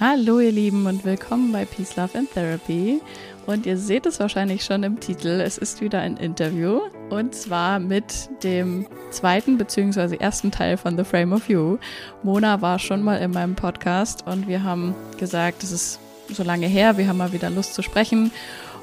Hallo 0.00 0.40
ihr 0.40 0.50
Lieben 0.50 0.86
und 0.86 1.04
willkommen 1.04 1.52
bei 1.52 1.66
Peace, 1.66 1.94
Love 1.96 2.16
and 2.16 2.32
Therapy. 2.32 3.02
Und 3.44 3.66
ihr 3.66 3.76
seht 3.76 4.06
es 4.06 4.18
wahrscheinlich 4.18 4.64
schon 4.64 4.82
im 4.82 4.98
Titel, 4.98 5.42
es 5.42 5.58
ist 5.58 5.82
wieder 5.82 6.00
ein 6.00 6.16
Interview 6.16 6.80
und 7.10 7.34
zwar 7.34 7.78
mit 7.80 8.30
dem 8.42 8.86
zweiten 9.10 9.58
bzw. 9.58 10.16
ersten 10.16 10.50
Teil 10.50 10.78
von 10.78 10.96
The 10.96 11.04
Frame 11.04 11.34
of 11.34 11.50
You. 11.50 11.76
Mona 12.22 12.62
war 12.62 12.78
schon 12.78 13.02
mal 13.02 13.16
in 13.16 13.32
meinem 13.32 13.56
Podcast 13.56 14.26
und 14.26 14.48
wir 14.48 14.62
haben 14.62 14.94
gesagt, 15.18 15.62
es 15.64 15.70
ist 15.70 16.00
so 16.30 16.44
lange 16.44 16.66
her, 16.66 16.96
wir 16.96 17.06
haben 17.06 17.18
mal 17.18 17.34
wieder 17.34 17.50
Lust 17.50 17.74
zu 17.74 17.82
sprechen. 17.82 18.32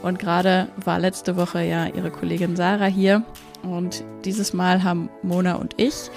Und 0.04 0.20
gerade 0.20 0.68
war 0.86 1.00
letzte 1.00 1.36
Woche 1.36 1.64
ja 1.64 1.88
ihre 1.88 2.12
Kollegin 2.12 2.56
Sarah 2.56 2.86
hier 2.86 3.24
und 3.64 4.04
dieses 4.24 4.54
Mal 4.54 4.84
haben 4.84 5.10
Mona 5.24 5.56
und 5.56 5.74
ich 5.78 6.12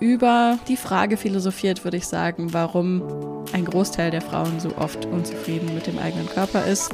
über 0.00 0.58
die 0.66 0.76
Frage 0.76 1.16
philosophiert, 1.16 1.84
würde 1.84 1.98
ich 1.98 2.06
sagen, 2.06 2.52
warum 2.52 3.44
ein 3.52 3.64
Großteil 3.64 4.10
der 4.10 4.22
Frauen 4.22 4.58
so 4.58 4.76
oft 4.76 5.04
unzufrieden 5.06 5.74
mit 5.74 5.86
dem 5.86 5.98
eigenen 5.98 6.28
Körper 6.28 6.64
ist. 6.64 6.90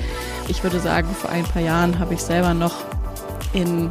Ich 0.48 0.62
würde 0.62 0.80
sagen, 0.80 1.08
vor 1.08 1.30
ein 1.30 1.44
paar 1.44 1.62
Jahren 1.62 1.98
habe 1.98 2.14
ich 2.14 2.20
selber 2.20 2.52
noch 2.52 2.84
in 3.52 3.88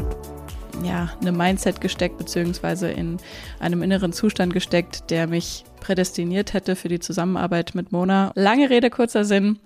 ja, 0.84 1.10
einem 1.22 1.38
Mindset 1.38 1.82
gesteckt, 1.82 2.18
beziehungsweise 2.18 2.90
in 2.90 3.18
einem 3.60 3.82
inneren 3.82 4.14
Zustand 4.14 4.54
gesteckt, 4.54 5.10
der 5.10 5.28
mich 5.28 5.64
prädestiniert 5.80 6.54
hätte 6.54 6.76
für 6.76 6.90
die 6.90 7.00
Zusammenarbeit 7.00 7.76
mit 7.76 7.92
Mona. 7.92 8.32
Lange 8.36 8.70
Rede, 8.70 8.90
kurzer 8.90 9.24
Sinn. 9.24 9.60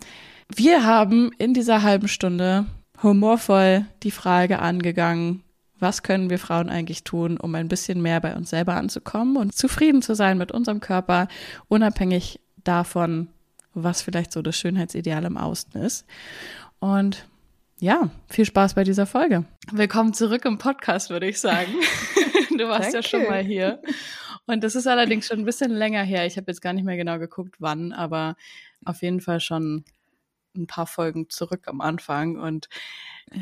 Wir 0.54 0.86
haben 0.86 1.32
in 1.38 1.54
dieser 1.54 1.82
halben 1.82 2.08
Stunde 2.08 2.66
humorvoll 3.02 3.86
die 4.04 4.12
Frage 4.12 4.60
angegangen, 4.60 5.44
was 5.80 6.04
können 6.04 6.30
wir 6.30 6.40
Frauen 6.40 6.70
eigentlich 6.70 7.04
tun, 7.04 7.38
um 7.38 7.56
ein 7.56 7.68
bisschen 7.68 8.02
mehr 8.02 8.20
bei 8.22 8.36
uns 8.36 8.50
selber 8.50 8.76
anzukommen 8.76 9.38
und 9.38 9.56
zufrieden 9.56 10.02
zu 10.02 10.16
sein 10.16 10.38
mit 10.38 10.52
unserem 10.52 10.80
Körper, 10.80 11.28
unabhängig 11.68 12.40
davon, 12.64 13.30
was 13.74 14.02
vielleicht 14.02 14.32
so 14.32 14.42
das 14.42 14.58
Schönheitsideal 14.58 15.26
im 15.26 15.38
Außen 15.38 15.82
ist. 15.82 16.06
Und 16.80 17.26
ja, 17.80 18.10
viel 18.28 18.46
Spaß 18.46 18.74
bei 18.74 18.84
dieser 18.84 19.06
Folge. 19.06 19.46
Willkommen 19.72 20.14
zurück 20.14 20.44
im 20.46 20.58
Podcast, 20.58 21.10
würde 21.10 21.28
ich 21.28 21.40
sagen. 21.40 21.72
du 22.58 22.68
warst 22.68 22.94
ja 22.94 23.02
schon 23.02 23.24
mal 23.24 23.42
hier. 23.42 23.82
Und 24.48 24.64
das 24.64 24.76
ist 24.76 24.88
allerdings 24.88 25.28
schon 25.28 25.40
ein 25.40 25.46
bisschen 25.46 25.72
länger 25.72 26.04
her. 26.04 26.26
Ich 26.26 26.36
habe 26.36 26.52
jetzt 26.52 26.62
gar 26.62 26.74
nicht 26.74 26.84
mehr 26.84 26.98
genau 26.98 27.20
geguckt, 27.20 27.56
wann, 27.60 27.94
aber 27.94 28.36
auf 28.84 29.02
jeden 29.02 29.22
Fall 29.22 29.40
schon 29.40 29.86
ein 30.58 30.68
paar 30.68 30.88
Folgen 30.88 31.30
zurück 31.30 31.68
am 31.68 31.82
Anfang. 31.82 32.38
Und 32.38 32.68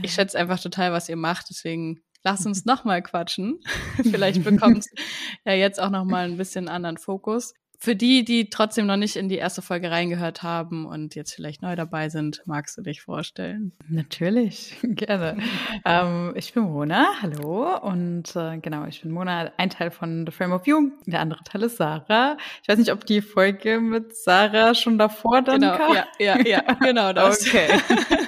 ich 0.03 0.13
schätze 0.13 0.37
einfach 0.37 0.59
total, 0.59 0.91
was 0.91 1.09
ihr 1.09 1.15
macht. 1.15 1.49
Deswegen 1.49 2.01
lass 2.27 2.45
uns 2.45 2.65
nochmal 2.65 3.01
quatschen. 3.01 3.61
Vielleicht 4.03 4.43
bekommst 4.43 4.89
ja 5.45 5.53
jetzt 5.53 5.79
auch 5.79 5.89
nochmal 5.89 6.25
ein 6.25 6.35
bisschen 6.35 6.67
anderen 6.67 6.97
Fokus. 6.97 7.53
Für 7.79 7.95
die, 7.95 8.25
die 8.25 8.49
trotzdem 8.49 8.87
noch 8.87 8.97
nicht 8.97 9.15
in 9.15 9.29
die 9.29 9.35
erste 9.35 9.61
Folge 9.61 9.91
reingehört 9.91 10.41
haben 10.41 10.87
und 10.87 11.13
jetzt 11.13 11.35
vielleicht 11.35 11.61
neu 11.61 11.75
dabei 11.75 12.09
sind, 12.09 12.41
magst 12.47 12.75
du 12.75 12.81
dich 12.81 13.03
vorstellen? 13.03 13.71
Natürlich, 13.87 14.75
gerne. 14.81 15.37
ähm, 15.85 16.33
ich 16.35 16.53
bin 16.53 16.63
Mona, 16.63 17.05
hallo. 17.21 17.77
Und 17.77 18.35
äh, 18.35 18.57
genau, 18.57 18.85
ich 18.85 19.03
bin 19.03 19.11
Mona, 19.11 19.51
ein 19.57 19.69
Teil 19.69 19.91
von 19.91 20.25
The 20.25 20.31
Frame 20.31 20.53
of 20.53 20.65
You, 20.65 20.89
der 21.05 21.19
andere 21.19 21.43
Teil 21.43 21.63
ist 21.63 21.77
Sarah. 21.77 22.37
Ich 22.63 22.67
weiß 22.67 22.79
nicht, 22.79 22.91
ob 22.91 23.05
die 23.05 23.21
Folge 23.21 23.79
mit 23.79 24.15
Sarah 24.15 24.73
schon 24.73 24.97
davor 24.97 25.43
dann 25.43 25.61
genau, 25.61 25.77
kam. 25.77 25.95
Ja, 25.95 26.07
ja, 26.17 26.39
ja, 26.47 26.61
genau 26.81 27.13
das. 27.13 27.45
okay. 27.45 27.67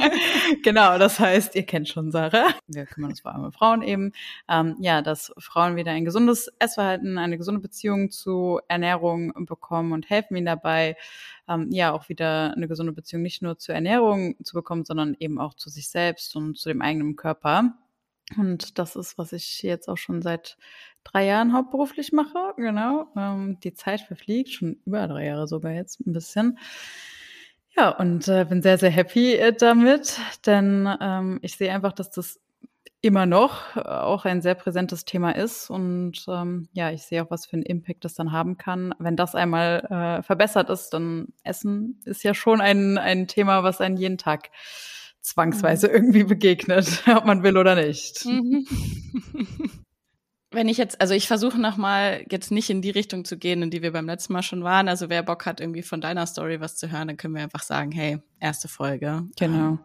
genau, 0.63 0.99
das 0.99 1.19
heißt, 1.19 1.55
ihr 1.55 1.63
kennt 1.63 1.89
schon 1.89 2.11
Sarah. 2.11 2.49
Wir 2.67 2.85
kümmern 2.85 3.09
uns 3.09 3.21
vor 3.21 3.33
allem 3.33 3.45
um 3.45 3.51
Frauen 3.51 3.81
eben. 3.81 4.11
Ähm, 4.47 4.75
ja, 4.79 5.01
dass 5.01 5.33
Frauen 5.39 5.75
wieder 5.75 5.91
ein 5.91 6.05
gesundes 6.05 6.51
Essverhalten, 6.59 7.17
eine 7.17 7.39
gesunde 7.39 7.61
Beziehung 7.61 8.11
zu 8.11 8.59
Ernährung 8.67 9.33
bekommen 9.45 9.91
und 9.91 10.09
helfen 10.09 10.35
ihnen 10.35 10.45
dabei, 10.45 10.95
ähm, 11.47 11.69
ja 11.71 11.91
auch 11.91 12.09
wieder 12.09 12.53
eine 12.55 12.67
gesunde 12.67 12.93
Beziehung 12.93 13.21
nicht 13.23 13.41
nur 13.41 13.57
zur 13.57 13.75
Ernährung 13.75 14.35
zu 14.43 14.53
bekommen, 14.53 14.85
sondern 14.85 15.15
eben 15.19 15.39
auch 15.39 15.53
zu 15.53 15.69
sich 15.69 15.89
selbst 15.89 16.35
und 16.35 16.57
zu 16.57 16.69
dem 16.69 16.81
eigenen 16.81 17.15
Körper. 17.15 17.73
Und 18.37 18.77
das 18.77 18.95
ist, 18.95 19.17
was 19.17 19.33
ich 19.33 19.63
jetzt 19.63 19.87
auch 19.87 19.97
schon 19.97 20.21
seit 20.21 20.57
drei 21.03 21.25
Jahren 21.25 21.53
hauptberuflich 21.53 22.11
mache. 22.11 22.53
Genau. 22.57 23.07
Ähm, 23.17 23.59
die 23.63 23.73
Zeit 23.73 24.01
verfliegt, 24.01 24.49
schon 24.49 24.77
über 24.85 25.07
drei 25.07 25.25
Jahre 25.25 25.47
sogar 25.47 25.71
jetzt 25.71 25.99
ein 26.05 26.13
bisschen. 26.13 26.59
Ja, 27.75 27.89
und 27.89 28.27
äh, 28.27 28.45
bin 28.45 28.61
sehr, 28.61 28.77
sehr 28.77 28.89
happy 28.89 29.35
äh, 29.35 29.53
damit, 29.53 30.19
denn 30.45 30.89
ähm, 30.99 31.39
ich 31.41 31.55
sehe 31.55 31.71
einfach, 31.71 31.93
dass 31.93 32.11
das 32.11 32.39
immer 33.01 33.25
noch 33.25 33.75
äh, 33.75 33.81
auch 33.81 34.25
ein 34.25 34.41
sehr 34.41 34.55
präsentes 34.55 35.05
Thema 35.05 35.31
ist. 35.31 35.69
Und 35.69 36.25
ähm, 36.27 36.67
ja, 36.73 36.91
ich 36.91 37.03
sehe 37.03 37.23
auch, 37.23 37.31
was 37.31 37.45
für 37.45 37.53
einen 37.53 37.63
Impact 37.63 38.03
das 38.05 38.13
dann 38.13 38.31
haben 38.31 38.57
kann. 38.57 38.93
Wenn 38.99 39.15
das 39.15 39.35
einmal 39.35 39.85
äh, 39.89 40.23
verbessert 40.23 40.69
ist, 40.69 40.89
dann 40.89 41.27
Essen 41.43 42.01
ist 42.05 42.23
ja 42.23 42.33
schon 42.33 42.61
ein, 42.61 42.97
ein 42.97 43.27
Thema, 43.27 43.63
was 43.63 43.81
einen 43.81 43.97
jeden 43.97 44.17
Tag 44.17 44.49
zwangsweise 45.21 45.87
mhm. 45.87 45.93
irgendwie 45.93 46.23
begegnet, 46.23 47.03
ob 47.15 47.25
man 47.25 47.43
will 47.43 47.57
oder 47.57 47.75
nicht. 47.75 48.25
Mhm. 48.25 48.65
Wenn 50.51 50.67
ich 50.67 50.77
jetzt, 50.77 50.99
also 50.99 51.13
ich 51.13 51.27
versuche 51.27 51.61
nochmal 51.61 52.25
jetzt 52.31 52.51
nicht 52.51 52.71
in 52.71 52.81
die 52.81 52.89
Richtung 52.89 53.23
zu 53.23 53.37
gehen, 53.37 53.61
in 53.61 53.69
die 53.69 53.83
wir 53.83 53.91
beim 53.91 54.07
letzten 54.07 54.33
Mal 54.33 54.41
schon 54.41 54.63
waren. 54.63 54.87
Also 54.87 55.07
wer 55.07 55.21
Bock 55.21 55.45
hat, 55.45 55.61
irgendwie 55.61 55.83
von 55.83 56.01
deiner 56.01 56.25
Story 56.25 56.59
was 56.59 56.75
zu 56.75 56.91
hören, 56.91 57.07
dann 57.07 57.17
können 57.17 57.35
wir 57.35 57.43
einfach 57.43 57.61
sagen, 57.61 57.91
hey, 57.91 58.17
erste 58.39 58.67
Folge. 58.67 59.27
Genau. 59.37 59.69
Ähm, 59.69 59.79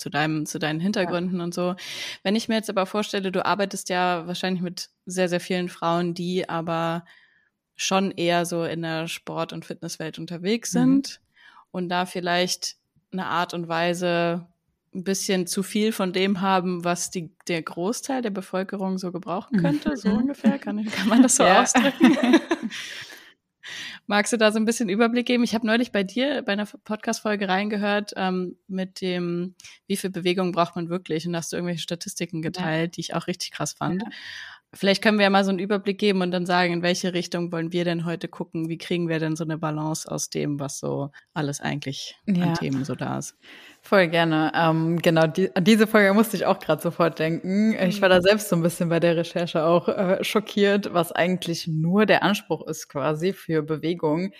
zu 0.00 0.10
deinem, 0.10 0.46
zu 0.46 0.58
deinen 0.58 0.80
Hintergründen 0.80 1.38
ja. 1.38 1.44
und 1.44 1.54
so. 1.54 1.76
Wenn 2.22 2.36
ich 2.36 2.48
mir 2.48 2.56
jetzt 2.56 2.70
aber 2.70 2.86
vorstelle, 2.86 3.30
du 3.30 3.44
arbeitest 3.44 3.88
ja 3.88 4.26
wahrscheinlich 4.26 4.62
mit 4.62 4.90
sehr, 5.06 5.28
sehr 5.28 5.40
vielen 5.40 5.68
Frauen, 5.68 6.14
die 6.14 6.48
aber 6.48 7.04
schon 7.76 8.10
eher 8.10 8.44
so 8.44 8.64
in 8.64 8.82
der 8.82 9.08
Sport- 9.08 9.52
und 9.52 9.64
Fitnesswelt 9.64 10.18
unterwegs 10.18 10.74
mhm. 10.74 10.78
sind 10.78 11.20
mhm. 11.20 11.68
und 11.72 11.88
da 11.88 12.06
vielleicht 12.06 12.76
eine 13.12 13.26
Art 13.26 13.54
und 13.54 13.68
Weise 13.68 14.46
ein 14.94 15.04
bisschen 15.04 15.46
zu 15.46 15.62
viel 15.62 15.92
von 15.92 16.12
dem 16.12 16.40
haben, 16.40 16.84
was 16.84 17.10
die, 17.10 17.30
der 17.46 17.62
Großteil 17.62 18.22
der 18.22 18.30
Bevölkerung 18.30 18.98
so 18.98 19.12
gebrauchen 19.12 19.60
könnte, 19.60 19.96
so 19.96 20.08
ungefähr. 20.10 20.58
Kann, 20.58 20.84
kann 20.84 21.08
man 21.08 21.22
das 21.22 21.36
so 21.36 21.44
ja. 21.44 21.62
ausdrücken? 21.62 22.16
Magst 24.10 24.32
du 24.32 24.36
da 24.36 24.50
so 24.50 24.58
ein 24.58 24.64
bisschen 24.64 24.88
Überblick 24.88 25.24
geben? 25.24 25.44
Ich 25.44 25.54
habe 25.54 25.64
neulich 25.64 25.92
bei 25.92 26.02
dir 26.02 26.42
bei 26.42 26.54
einer 26.54 26.66
Podcast-Folge 26.66 27.48
reingehört 27.48 28.12
ähm, 28.16 28.56
mit 28.66 29.00
dem, 29.02 29.54
wie 29.86 29.96
viel 29.96 30.10
Bewegung 30.10 30.50
braucht 30.50 30.74
man 30.74 30.88
wirklich? 30.88 31.28
Und 31.28 31.32
da 31.32 31.38
hast 31.38 31.52
du 31.52 31.56
irgendwelche 31.56 31.82
Statistiken 31.82 32.42
geteilt, 32.42 32.88
ja. 32.88 32.90
die 32.96 33.00
ich 33.02 33.14
auch 33.14 33.28
richtig 33.28 33.52
krass 33.52 33.72
fand. 33.72 34.02
Ja. 34.02 34.08
Vielleicht 34.72 35.02
können 35.02 35.18
wir 35.18 35.24
ja 35.24 35.30
mal 35.30 35.44
so 35.44 35.50
einen 35.50 35.58
Überblick 35.58 35.98
geben 35.98 36.22
und 36.22 36.30
dann 36.30 36.46
sagen, 36.46 36.72
in 36.72 36.82
welche 36.82 37.12
Richtung 37.12 37.50
wollen 37.50 37.72
wir 37.72 37.84
denn 37.84 38.04
heute 38.04 38.28
gucken? 38.28 38.68
Wie 38.68 38.78
kriegen 38.78 39.08
wir 39.08 39.18
denn 39.18 39.34
so 39.34 39.42
eine 39.42 39.58
Balance 39.58 40.08
aus 40.08 40.30
dem, 40.30 40.60
was 40.60 40.78
so 40.78 41.10
alles 41.34 41.60
eigentlich 41.60 42.16
ja. 42.26 42.44
an 42.44 42.54
Themen 42.54 42.84
so 42.84 42.94
da 42.94 43.18
ist? 43.18 43.36
Voll 43.82 44.06
gerne. 44.06 44.52
Ähm, 44.54 45.00
genau, 45.02 45.26
die, 45.26 45.54
an 45.56 45.64
diese 45.64 45.88
Folge 45.88 46.14
musste 46.14 46.36
ich 46.36 46.46
auch 46.46 46.60
gerade 46.60 46.80
sofort 46.80 47.18
denken. 47.18 47.74
Ich 47.80 48.00
war 48.00 48.08
da 48.08 48.18
mhm. 48.18 48.22
selbst 48.22 48.48
so 48.48 48.54
ein 48.54 48.62
bisschen 48.62 48.90
bei 48.90 49.00
der 49.00 49.16
Recherche 49.16 49.64
auch 49.64 49.88
äh, 49.88 50.22
schockiert, 50.22 50.94
was 50.94 51.10
eigentlich 51.10 51.66
nur 51.66 52.06
der 52.06 52.22
Anspruch 52.22 52.64
ist 52.68 52.88
quasi 52.88 53.32
für 53.32 53.62
Bewegung. 53.62 54.32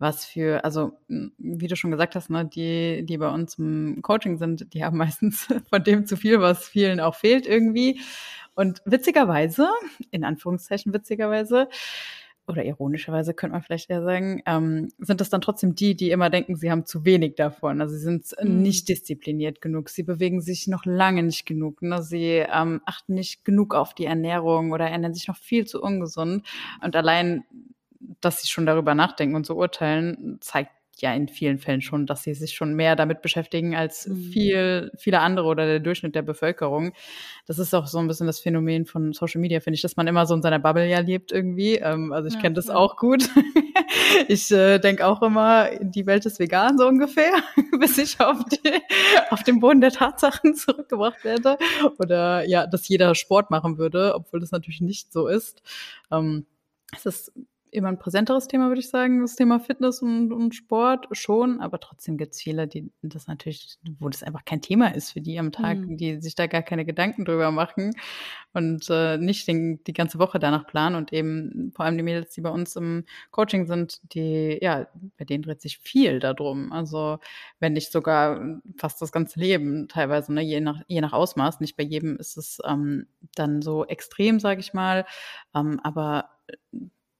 Was 0.00 0.24
für, 0.24 0.64
also 0.64 0.92
wie 1.08 1.66
du 1.66 1.74
schon 1.74 1.90
gesagt 1.90 2.14
hast, 2.14 2.30
ne, 2.30 2.44
die, 2.44 3.04
die 3.04 3.18
bei 3.18 3.28
uns 3.28 3.58
im 3.58 4.00
Coaching 4.02 4.38
sind, 4.38 4.72
die 4.74 4.84
haben 4.84 4.96
meistens 4.98 5.48
von 5.70 5.82
dem 5.82 6.04
zu 6.04 6.16
viel, 6.16 6.40
was 6.40 6.68
vielen 6.68 7.00
auch 7.00 7.14
fehlt 7.14 7.46
irgendwie. 7.46 8.00
Und 8.58 8.82
witzigerweise, 8.84 9.68
in 10.10 10.24
Anführungszeichen 10.24 10.92
witzigerweise, 10.92 11.68
oder 12.48 12.64
ironischerweise 12.64 13.32
könnte 13.32 13.52
man 13.52 13.62
vielleicht 13.62 13.88
eher 13.88 14.02
sagen, 14.02 14.42
ähm, 14.46 14.88
sind 14.98 15.20
das 15.20 15.30
dann 15.30 15.40
trotzdem 15.40 15.76
die, 15.76 15.94
die 15.94 16.10
immer 16.10 16.28
denken, 16.28 16.56
sie 16.56 16.68
haben 16.68 16.84
zu 16.84 17.04
wenig 17.04 17.36
davon. 17.36 17.80
Also 17.80 17.94
sie 17.94 18.00
sind 18.00 18.34
mhm. 18.42 18.60
nicht 18.60 18.88
diszipliniert 18.88 19.60
genug, 19.60 19.90
sie 19.90 20.02
bewegen 20.02 20.40
sich 20.40 20.66
noch 20.66 20.84
lange 20.86 21.22
nicht 21.22 21.46
genug, 21.46 21.82
ne? 21.82 22.02
sie 22.02 22.44
ähm, 22.52 22.80
achten 22.84 23.14
nicht 23.14 23.44
genug 23.44 23.76
auf 23.76 23.94
die 23.94 24.06
Ernährung 24.06 24.72
oder 24.72 24.88
ernähren 24.88 25.14
sich 25.14 25.28
noch 25.28 25.36
viel 25.36 25.64
zu 25.64 25.80
ungesund. 25.80 26.44
Und 26.82 26.96
allein, 26.96 27.44
dass 28.20 28.42
sie 28.42 28.48
schon 28.48 28.66
darüber 28.66 28.96
nachdenken 28.96 29.36
und 29.36 29.46
so 29.46 29.54
urteilen, 29.54 30.38
zeigt 30.40 30.72
ja 31.02 31.14
in 31.14 31.28
vielen 31.28 31.58
Fällen 31.58 31.80
schon, 31.80 32.06
dass 32.06 32.22
sie 32.22 32.34
sich 32.34 32.54
schon 32.54 32.74
mehr 32.74 32.96
damit 32.96 33.22
beschäftigen 33.22 33.76
als 33.76 34.06
mhm. 34.06 34.16
viel, 34.16 34.90
viele 34.96 35.20
andere 35.20 35.46
oder 35.48 35.66
der 35.66 35.80
Durchschnitt 35.80 36.14
der 36.14 36.22
Bevölkerung. 36.22 36.92
Das 37.46 37.58
ist 37.58 37.74
auch 37.74 37.86
so 37.86 37.98
ein 37.98 38.08
bisschen 38.08 38.26
das 38.26 38.40
Phänomen 38.40 38.86
von 38.86 39.12
Social 39.12 39.40
Media, 39.40 39.60
finde 39.60 39.76
ich, 39.76 39.82
dass 39.82 39.96
man 39.96 40.06
immer 40.06 40.26
so 40.26 40.34
in 40.34 40.42
seiner 40.42 40.58
Bubble 40.58 40.88
ja 40.88 41.00
lebt 41.00 41.32
irgendwie. 41.32 41.76
Ähm, 41.76 42.12
also 42.12 42.28
ich 42.28 42.34
ja, 42.34 42.40
kenne 42.40 42.54
das 42.54 42.66
ja. 42.66 42.74
auch 42.74 42.96
gut. 42.96 43.28
ich 44.28 44.50
äh, 44.50 44.78
denke 44.78 45.06
auch 45.06 45.22
immer, 45.22 45.70
die 45.80 46.06
Welt 46.06 46.26
ist 46.26 46.38
vegan 46.38 46.78
so 46.78 46.86
ungefähr, 46.86 47.32
bis 47.80 47.98
ich 47.98 48.20
auf, 48.20 48.44
die, 48.44 48.72
auf 49.30 49.42
den 49.42 49.60
Boden 49.60 49.80
der 49.80 49.92
Tatsachen 49.92 50.54
zurückgebracht 50.54 51.24
werde. 51.24 51.58
Oder 51.98 52.46
ja, 52.46 52.66
dass 52.66 52.88
jeder 52.88 53.14
Sport 53.14 53.50
machen 53.50 53.78
würde, 53.78 54.14
obwohl 54.14 54.40
das 54.40 54.50
natürlich 54.50 54.80
nicht 54.80 55.12
so 55.12 55.26
ist. 55.28 55.62
Ähm, 56.10 56.46
es 56.94 57.06
ist 57.06 57.32
immer 57.72 57.88
ein 57.88 57.98
präsenteres 57.98 58.48
Thema, 58.48 58.68
würde 58.68 58.80
ich 58.80 58.90
sagen, 58.90 59.20
das 59.20 59.36
Thema 59.36 59.60
Fitness 59.60 60.02
und, 60.02 60.32
und 60.32 60.54
Sport 60.54 61.06
schon, 61.12 61.60
aber 61.60 61.80
trotzdem 61.80 62.16
gibt 62.16 62.34
es 62.34 62.40
viele, 62.40 62.66
die 62.66 62.90
das 63.02 63.26
natürlich, 63.26 63.78
wo 63.98 64.08
das 64.08 64.22
einfach 64.22 64.44
kein 64.44 64.62
Thema 64.62 64.94
ist 64.94 65.12
für 65.12 65.20
die 65.20 65.38
am 65.38 65.52
Tag, 65.52 65.78
mhm. 65.78 65.96
die 65.96 66.20
sich 66.20 66.34
da 66.34 66.46
gar 66.46 66.62
keine 66.62 66.84
Gedanken 66.84 67.24
drüber 67.24 67.50
machen 67.50 67.92
und 68.52 68.88
äh, 68.90 69.18
nicht 69.18 69.46
den, 69.46 69.82
die 69.84 69.92
ganze 69.92 70.18
Woche 70.18 70.38
danach 70.38 70.66
planen 70.66 70.96
und 70.96 71.12
eben 71.12 71.72
vor 71.74 71.84
allem 71.84 71.96
die 71.96 72.02
Mädels, 72.02 72.32
die 72.34 72.40
bei 72.40 72.50
uns 72.50 72.76
im 72.76 73.04
Coaching 73.30 73.66
sind, 73.66 74.00
die, 74.14 74.58
ja, 74.60 74.86
bei 75.16 75.24
denen 75.24 75.42
dreht 75.42 75.60
sich 75.60 75.78
viel 75.78 76.18
darum. 76.18 76.72
Also 76.72 77.18
wenn 77.60 77.74
nicht 77.74 77.92
sogar 77.92 78.60
fast 78.76 79.00
das 79.02 79.12
ganze 79.12 79.38
Leben 79.40 79.88
teilweise, 79.88 80.32
ne, 80.32 80.42
je 80.42 80.60
nach, 80.60 80.82
je 80.86 81.00
nach 81.00 81.12
Ausmaß, 81.12 81.60
nicht 81.60 81.76
bei 81.76 81.84
jedem 81.84 82.16
ist 82.16 82.36
es 82.36 82.58
ähm, 82.66 83.06
dann 83.34 83.62
so 83.62 83.84
extrem, 83.84 84.40
sage 84.40 84.60
ich 84.60 84.74
mal, 84.74 85.06
ähm, 85.54 85.80
aber 85.82 86.30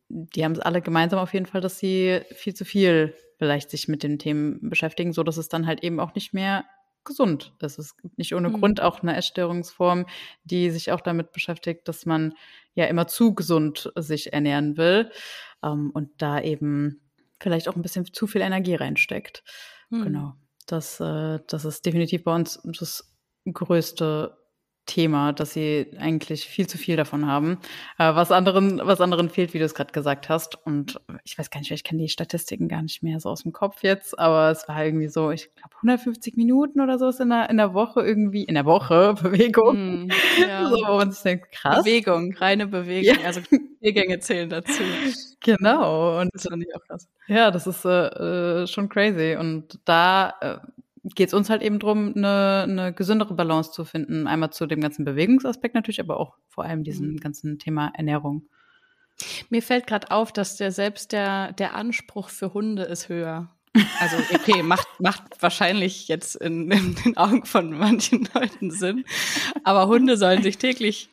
die 0.09 0.45
haben 0.45 0.53
es 0.53 0.61
alle 0.61 0.83
gemeinsam 0.83 1.19
auf 1.19 1.35
jeden 1.35 1.47
Fall, 1.47 1.61
dass 1.61 1.79
sie 1.79 2.21
viel 2.35 2.55
zu 2.55 2.65
viel 2.65 3.15
vielleicht 3.39 3.71
sich 3.71 3.89
mit 3.89 4.03
den 4.03 4.19
Themen 4.19 4.69
beschäftigen, 4.69 5.13
so 5.13 5.23
dass 5.23 5.37
es 5.37 5.49
dann 5.49 5.67
halt 5.67 5.83
eben 5.83 6.01
auch 6.01 6.15
nicht 6.15 6.35
mehr 6.35 6.65
gesund 7.05 7.55
ist. 7.61 7.79
Es 7.79 7.97
gibt 7.97 8.19
nicht 8.19 8.35
ohne 8.35 8.49
mhm. 8.51 8.61
Grund 8.61 8.81
auch 8.81 9.01
eine 9.01 9.17
Essstörungsform, 9.17 10.07
die 10.45 10.71
sich 10.71 10.93
auch 10.93 11.01
damit 11.01 11.33
beschäftigt, 11.33 11.89
dass 11.89 12.07
man 12.07 12.35
ja 12.75 12.87
immer 12.87 13.07
zu 13.07 13.35
gesund 13.35 13.93
sich 13.97 14.33
ernähren 14.33 14.77
will 14.77 15.11
ähm, 15.63 15.91
und 15.93 16.11
da 16.19 16.41
eben 16.41 17.01
vielleicht 17.41 17.69
auch 17.69 17.77
ein 17.77 17.83
bisschen 17.83 18.13
zu 18.13 18.27
viel 18.27 18.41
Energie 18.41 18.75
reinsteckt. 18.75 19.43
Mhm. 19.91 20.05
Genau. 20.05 20.35
Das, 20.67 21.01
äh, 21.01 21.41
das 21.47 21.65
ist 21.65 21.87
definitiv 21.87 22.25
bei 22.25 22.35
uns 22.35 22.61
das 22.65 23.15
größte 23.51 24.38
Thema, 24.89 25.33
dass 25.33 25.53
sie 25.53 25.87
eigentlich 25.99 26.47
viel 26.47 26.67
zu 26.67 26.79
viel 26.79 26.97
davon 26.97 27.27
haben. 27.27 27.59
Äh, 27.99 28.15
was 28.15 28.33
anderen, 28.33 28.81
was 28.83 29.01
anderen 29.01 29.29
fehlt, 29.29 29.55
wie 29.55 29.61
du 29.61 29.65
es 29.65 29.75
gerade 29.75 29.93
gesagt 29.93 30.29
hast. 30.29 30.57
Und 30.67 31.01
ich 31.23 31.39
weiß 31.39 31.51
gar 31.51 31.61
nicht, 31.61 31.71
ich 31.71 31.85
kenne 31.85 32.03
die 32.03 32.09
Statistiken 32.09 32.67
gar 32.67 32.83
nicht 32.83 33.05
mehr 33.05 33.21
so 33.21 33.29
aus 33.29 33.45
dem 33.45 33.53
Kopf 33.53 33.83
jetzt, 33.83 34.19
aber 34.19 34.51
es 34.51 34.67
war 34.67 34.85
irgendwie 34.85 35.09
so, 35.09 35.31
ich 35.31 35.55
glaube 35.55 35.77
150 35.77 36.37
Minuten 36.37 36.81
oder 36.81 36.99
so 36.99 37.09
ist 37.09 37.21
in 37.21 37.29
der, 37.29 37.51
in 37.51 37.59
der 37.59 37.75
Woche 37.75 38.01
irgendwie, 38.01 38.43
in 38.43 38.55
der 38.55 38.65
Woche 38.65 39.15
Bewegung. 39.23 40.07
Mm, 40.07 40.11
ja. 40.41 40.69
so, 40.71 40.77
wo 40.77 40.97
man 40.97 41.13
sich 41.13 41.23
denkt, 41.23 41.53
krass. 41.53 41.85
Bewegung, 41.85 42.35
reine 42.35 42.67
Bewegung. 42.67 43.21
Ja. 43.21 43.27
Also 43.27 43.43
Gänge 43.81 44.19
zählen 44.19 44.51
dazu. 44.51 44.83
Genau. 45.41 46.21
Und 46.21 46.31
das 46.35 46.47
ist 46.47 46.53
auch 46.53 46.87
krass. 46.89 47.09
Ja, 47.29 47.53
das 47.53 47.69
ist 47.69 47.85
äh, 47.85 48.63
äh, 48.63 48.67
schon 48.67 48.89
crazy. 48.89 49.37
Und 49.39 49.79
da 49.85 50.35
äh, 50.41 50.57
geht 51.15 51.29
es 51.29 51.35
uns 51.35 51.51
halt 51.51 51.63
eben 51.63 51.79
drum, 51.79 52.13
eine, 52.17 52.65
eine 52.69 52.93
gesündere 52.93 53.35
Balance 53.35 53.73
zu 53.73 53.85
finden. 53.85 54.27
Einmal 54.27 54.51
zu 54.51 54.67
dem 54.67 54.81
ganzen 54.81 55.05
Bewegungsaspekt 55.05 55.75
natürlich, 55.75 56.01
aber 56.01 56.19
auch 56.19 56.37
vor 56.49 56.65
allem 56.65 56.85
diesem 56.85 57.13
mhm. 57.13 57.17
ganzen 57.21 57.59
Thema 57.59 57.93
Ernährung. 57.95 58.49
Mir 59.51 59.63
fällt 59.63 59.87
gerade 59.87 60.11
auf, 60.11 60.33
dass 60.33 60.57
der 60.57 60.71
selbst 60.71 61.13
der, 61.13 61.53
der 61.53 61.75
Anspruch 61.75 62.29
für 62.29 62.55
Hunde 62.55 62.85
ist 62.85 63.09
höher. 63.09 63.51
Also 64.01 64.17
okay, 64.35 64.63
macht, 64.63 64.89
macht 65.01 65.23
wahrscheinlich 65.41 66.09
jetzt 66.09 66.37
in, 66.37 66.71
in 66.71 66.95
den 66.95 67.17
Augen 67.17 67.45
von 67.45 67.71
manchen 67.71 68.29
Leuten 68.35 68.71
Sinn. 68.71 69.05
Aber 69.65 69.89
Hunde 69.89 70.17
sollen 70.17 70.43
sich 70.43 70.59
täglich 70.59 71.11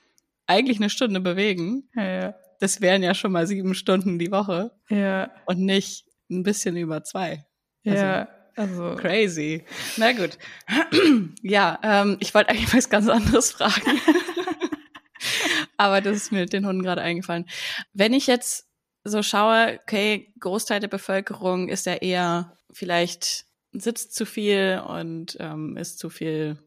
eigentlich 0.47 0.77
eine 0.77 0.89
Stunde 0.89 1.19
bewegen. 1.19 1.89
Ja, 1.95 2.03
ja. 2.03 2.35
Das 2.59 2.81
wären 2.81 3.03
ja 3.03 3.13
schon 3.13 3.31
mal 3.31 3.47
sieben 3.47 3.73
Stunden 3.75 4.17
die 4.19 4.31
Woche. 4.31 4.71
Ja. 4.89 5.31
Und 5.45 5.59
nicht 5.59 6.05
ein 6.29 6.43
bisschen 6.43 6.77
über 6.77 7.03
zwei. 7.03 7.45
Also, 7.85 8.03
ja. 8.03 8.27
Also 8.55 8.95
crazy. 8.95 9.65
Na 9.97 10.13
gut. 10.13 10.37
ja, 11.41 11.79
ähm, 11.83 12.17
ich 12.19 12.33
wollte 12.33 12.49
eigentlich 12.49 12.73
was 12.73 12.89
ganz 12.89 13.07
anderes 13.09 13.51
fragen. 13.51 13.99
Aber 15.77 16.01
das 16.01 16.15
ist 16.17 16.31
mir 16.31 16.45
den 16.45 16.65
Hunden 16.65 16.83
gerade 16.83 17.01
eingefallen. 17.01 17.45
Wenn 17.93 18.13
ich 18.13 18.27
jetzt 18.27 18.67
so 19.03 19.21
schaue, 19.21 19.79
okay, 19.83 20.33
Großteil 20.39 20.79
der 20.79 20.87
Bevölkerung 20.87 21.69
ist 21.69 21.85
ja 21.85 21.95
eher 21.95 22.57
vielleicht 22.71 23.45
sitzt 23.71 24.15
zu 24.15 24.25
viel 24.25 24.81
und 24.87 25.37
ähm, 25.39 25.75
isst 25.77 25.99
zu 25.99 26.09
viel 26.09 26.57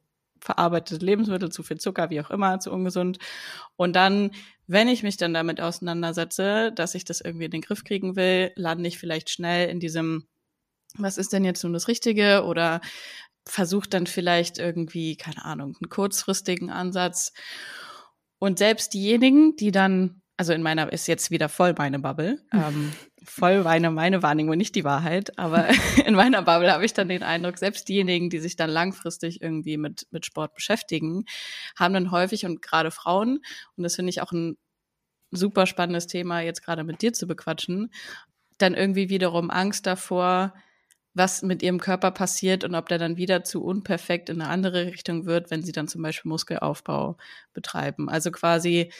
verarbeitete 0.40 1.04
Lebensmittel, 1.04 1.50
zu 1.50 1.62
viel 1.62 1.78
Zucker, 1.78 2.10
wie 2.10 2.20
auch 2.20 2.30
immer, 2.30 2.60
zu 2.60 2.70
ungesund. 2.70 3.18
Und 3.76 3.96
dann, 3.96 4.30
wenn 4.66 4.88
ich 4.88 5.02
mich 5.02 5.16
dann 5.16 5.34
damit 5.34 5.60
auseinandersetze, 5.60 6.70
dass 6.72 6.94
ich 6.94 7.04
das 7.04 7.20
irgendwie 7.20 7.46
in 7.46 7.50
den 7.50 7.62
Griff 7.62 7.82
kriegen 7.82 8.14
will, 8.14 8.52
lande 8.54 8.88
ich 8.88 8.98
vielleicht 8.98 9.30
schnell 9.30 9.68
in 9.68 9.80
diesem 9.80 10.26
was 10.96 11.18
ist 11.18 11.32
denn 11.32 11.44
jetzt 11.44 11.62
nun 11.62 11.72
das 11.72 11.88
Richtige 11.88 12.44
oder 12.44 12.80
versucht 13.46 13.94
dann 13.94 14.06
vielleicht 14.06 14.58
irgendwie, 14.58 15.16
keine 15.16 15.44
Ahnung, 15.44 15.76
einen 15.80 15.88
kurzfristigen 15.88 16.70
Ansatz. 16.70 17.32
Und 18.38 18.58
selbst 18.58 18.94
diejenigen, 18.94 19.56
die 19.56 19.72
dann, 19.72 20.22
also 20.36 20.52
in 20.52 20.62
meiner, 20.62 20.92
ist 20.92 21.08
jetzt 21.08 21.30
wieder 21.30 21.48
voll 21.48 21.74
meine 21.76 21.98
Bubble, 21.98 22.38
ähm, 22.52 22.92
voll 23.24 23.64
meine, 23.64 23.90
meine 23.90 24.22
Wahrnehmung, 24.22 24.56
nicht 24.56 24.74
die 24.74 24.84
Wahrheit, 24.84 25.38
aber 25.38 25.68
in 26.06 26.14
meiner 26.14 26.42
Bubble 26.42 26.72
habe 26.72 26.84
ich 26.84 26.94
dann 26.94 27.08
den 27.08 27.22
Eindruck, 27.22 27.58
selbst 27.58 27.88
diejenigen, 27.88 28.30
die 28.30 28.38
sich 28.38 28.56
dann 28.56 28.70
langfristig 28.70 29.42
irgendwie 29.42 29.76
mit, 29.76 30.06
mit 30.10 30.26
Sport 30.26 30.54
beschäftigen, 30.54 31.24
haben 31.76 31.94
dann 31.94 32.10
häufig 32.10 32.46
und 32.46 32.62
gerade 32.62 32.90
Frauen, 32.90 33.40
und 33.76 33.82
das 33.82 33.96
finde 33.96 34.10
ich 34.10 34.22
auch 34.22 34.32
ein 34.32 34.56
super 35.30 35.66
spannendes 35.66 36.06
Thema, 36.06 36.40
jetzt 36.40 36.62
gerade 36.64 36.84
mit 36.84 37.02
dir 37.02 37.12
zu 37.12 37.26
bequatschen, 37.26 37.90
dann 38.58 38.74
irgendwie 38.74 39.08
wiederum 39.08 39.50
Angst 39.50 39.86
davor, 39.86 40.54
was 41.18 41.42
mit 41.42 41.62
ihrem 41.62 41.80
Körper 41.80 42.10
passiert 42.10 42.64
und 42.64 42.74
ob 42.74 42.88
der 42.88 42.98
dann 42.98 43.16
wieder 43.16 43.44
zu 43.44 43.62
unperfekt 43.62 44.30
in 44.30 44.40
eine 44.40 44.50
andere 44.50 44.86
Richtung 44.86 45.26
wird, 45.26 45.50
wenn 45.50 45.62
sie 45.62 45.72
dann 45.72 45.88
zum 45.88 46.02
Beispiel 46.02 46.30
Muskelaufbau 46.30 47.16
betreiben. 47.52 48.08
Also 48.08 48.30
quasi, 48.30 48.92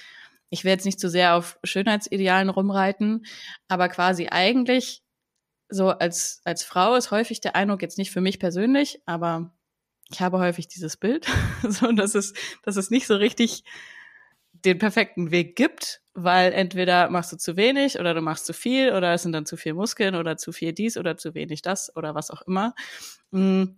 ich 0.50 0.64
will 0.64 0.72
jetzt 0.72 0.84
nicht 0.84 1.00
zu 1.00 1.08
sehr 1.08 1.34
auf 1.34 1.58
Schönheitsidealen 1.64 2.50
rumreiten, 2.50 3.24
aber 3.68 3.88
quasi 3.88 4.28
eigentlich 4.28 5.02
so 5.70 5.88
als, 5.88 6.40
als 6.44 6.64
Frau 6.64 6.94
ist 6.94 7.10
häufig 7.10 7.40
der 7.40 7.56
Eindruck, 7.56 7.82
jetzt 7.82 7.98
nicht 7.98 8.10
für 8.10 8.20
mich 8.20 8.38
persönlich, 8.38 9.00
aber 9.06 9.52
ich 10.10 10.20
habe 10.20 10.38
häufig 10.38 10.68
dieses 10.68 10.96
Bild, 10.96 11.26
so, 11.62 11.92
dass 11.92 12.14
es, 12.14 12.34
dass 12.62 12.76
es 12.76 12.90
nicht 12.90 13.06
so 13.06 13.16
richtig 13.16 13.64
den 14.64 14.78
perfekten 14.78 15.30
Weg 15.30 15.56
gibt, 15.56 16.02
weil 16.14 16.52
entweder 16.52 17.10
machst 17.10 17.32
du 17.32 17.36
zu 17.36 17.56
wenig 17.56 17.98
oder 17.98 18.14
du 18.14 18.20
machst 18.20 18.46
zu 18.46 18.52
viel 18.52 18.92
oder 18.92 19.12
es 19.14 19.22
sind 19.22 19.32
dann 19.32 19.46
zu 19.46 19.56
viel 19.56 19.74
Muskeln 19.74 20.14
oder 20.14 20.36
zu 20.36 20.52
viel 20.52 20.72
dies 20.72 20.96
oder 20.96 21.16
zu 21.16 21.34
wenig 21.34 21.62
das 21.62 21.94
oder 21.96 22.14
was 22.14 22.30
auch 22.30 22.42
immer. 22.42 22.74
Hm, 23.32 23.76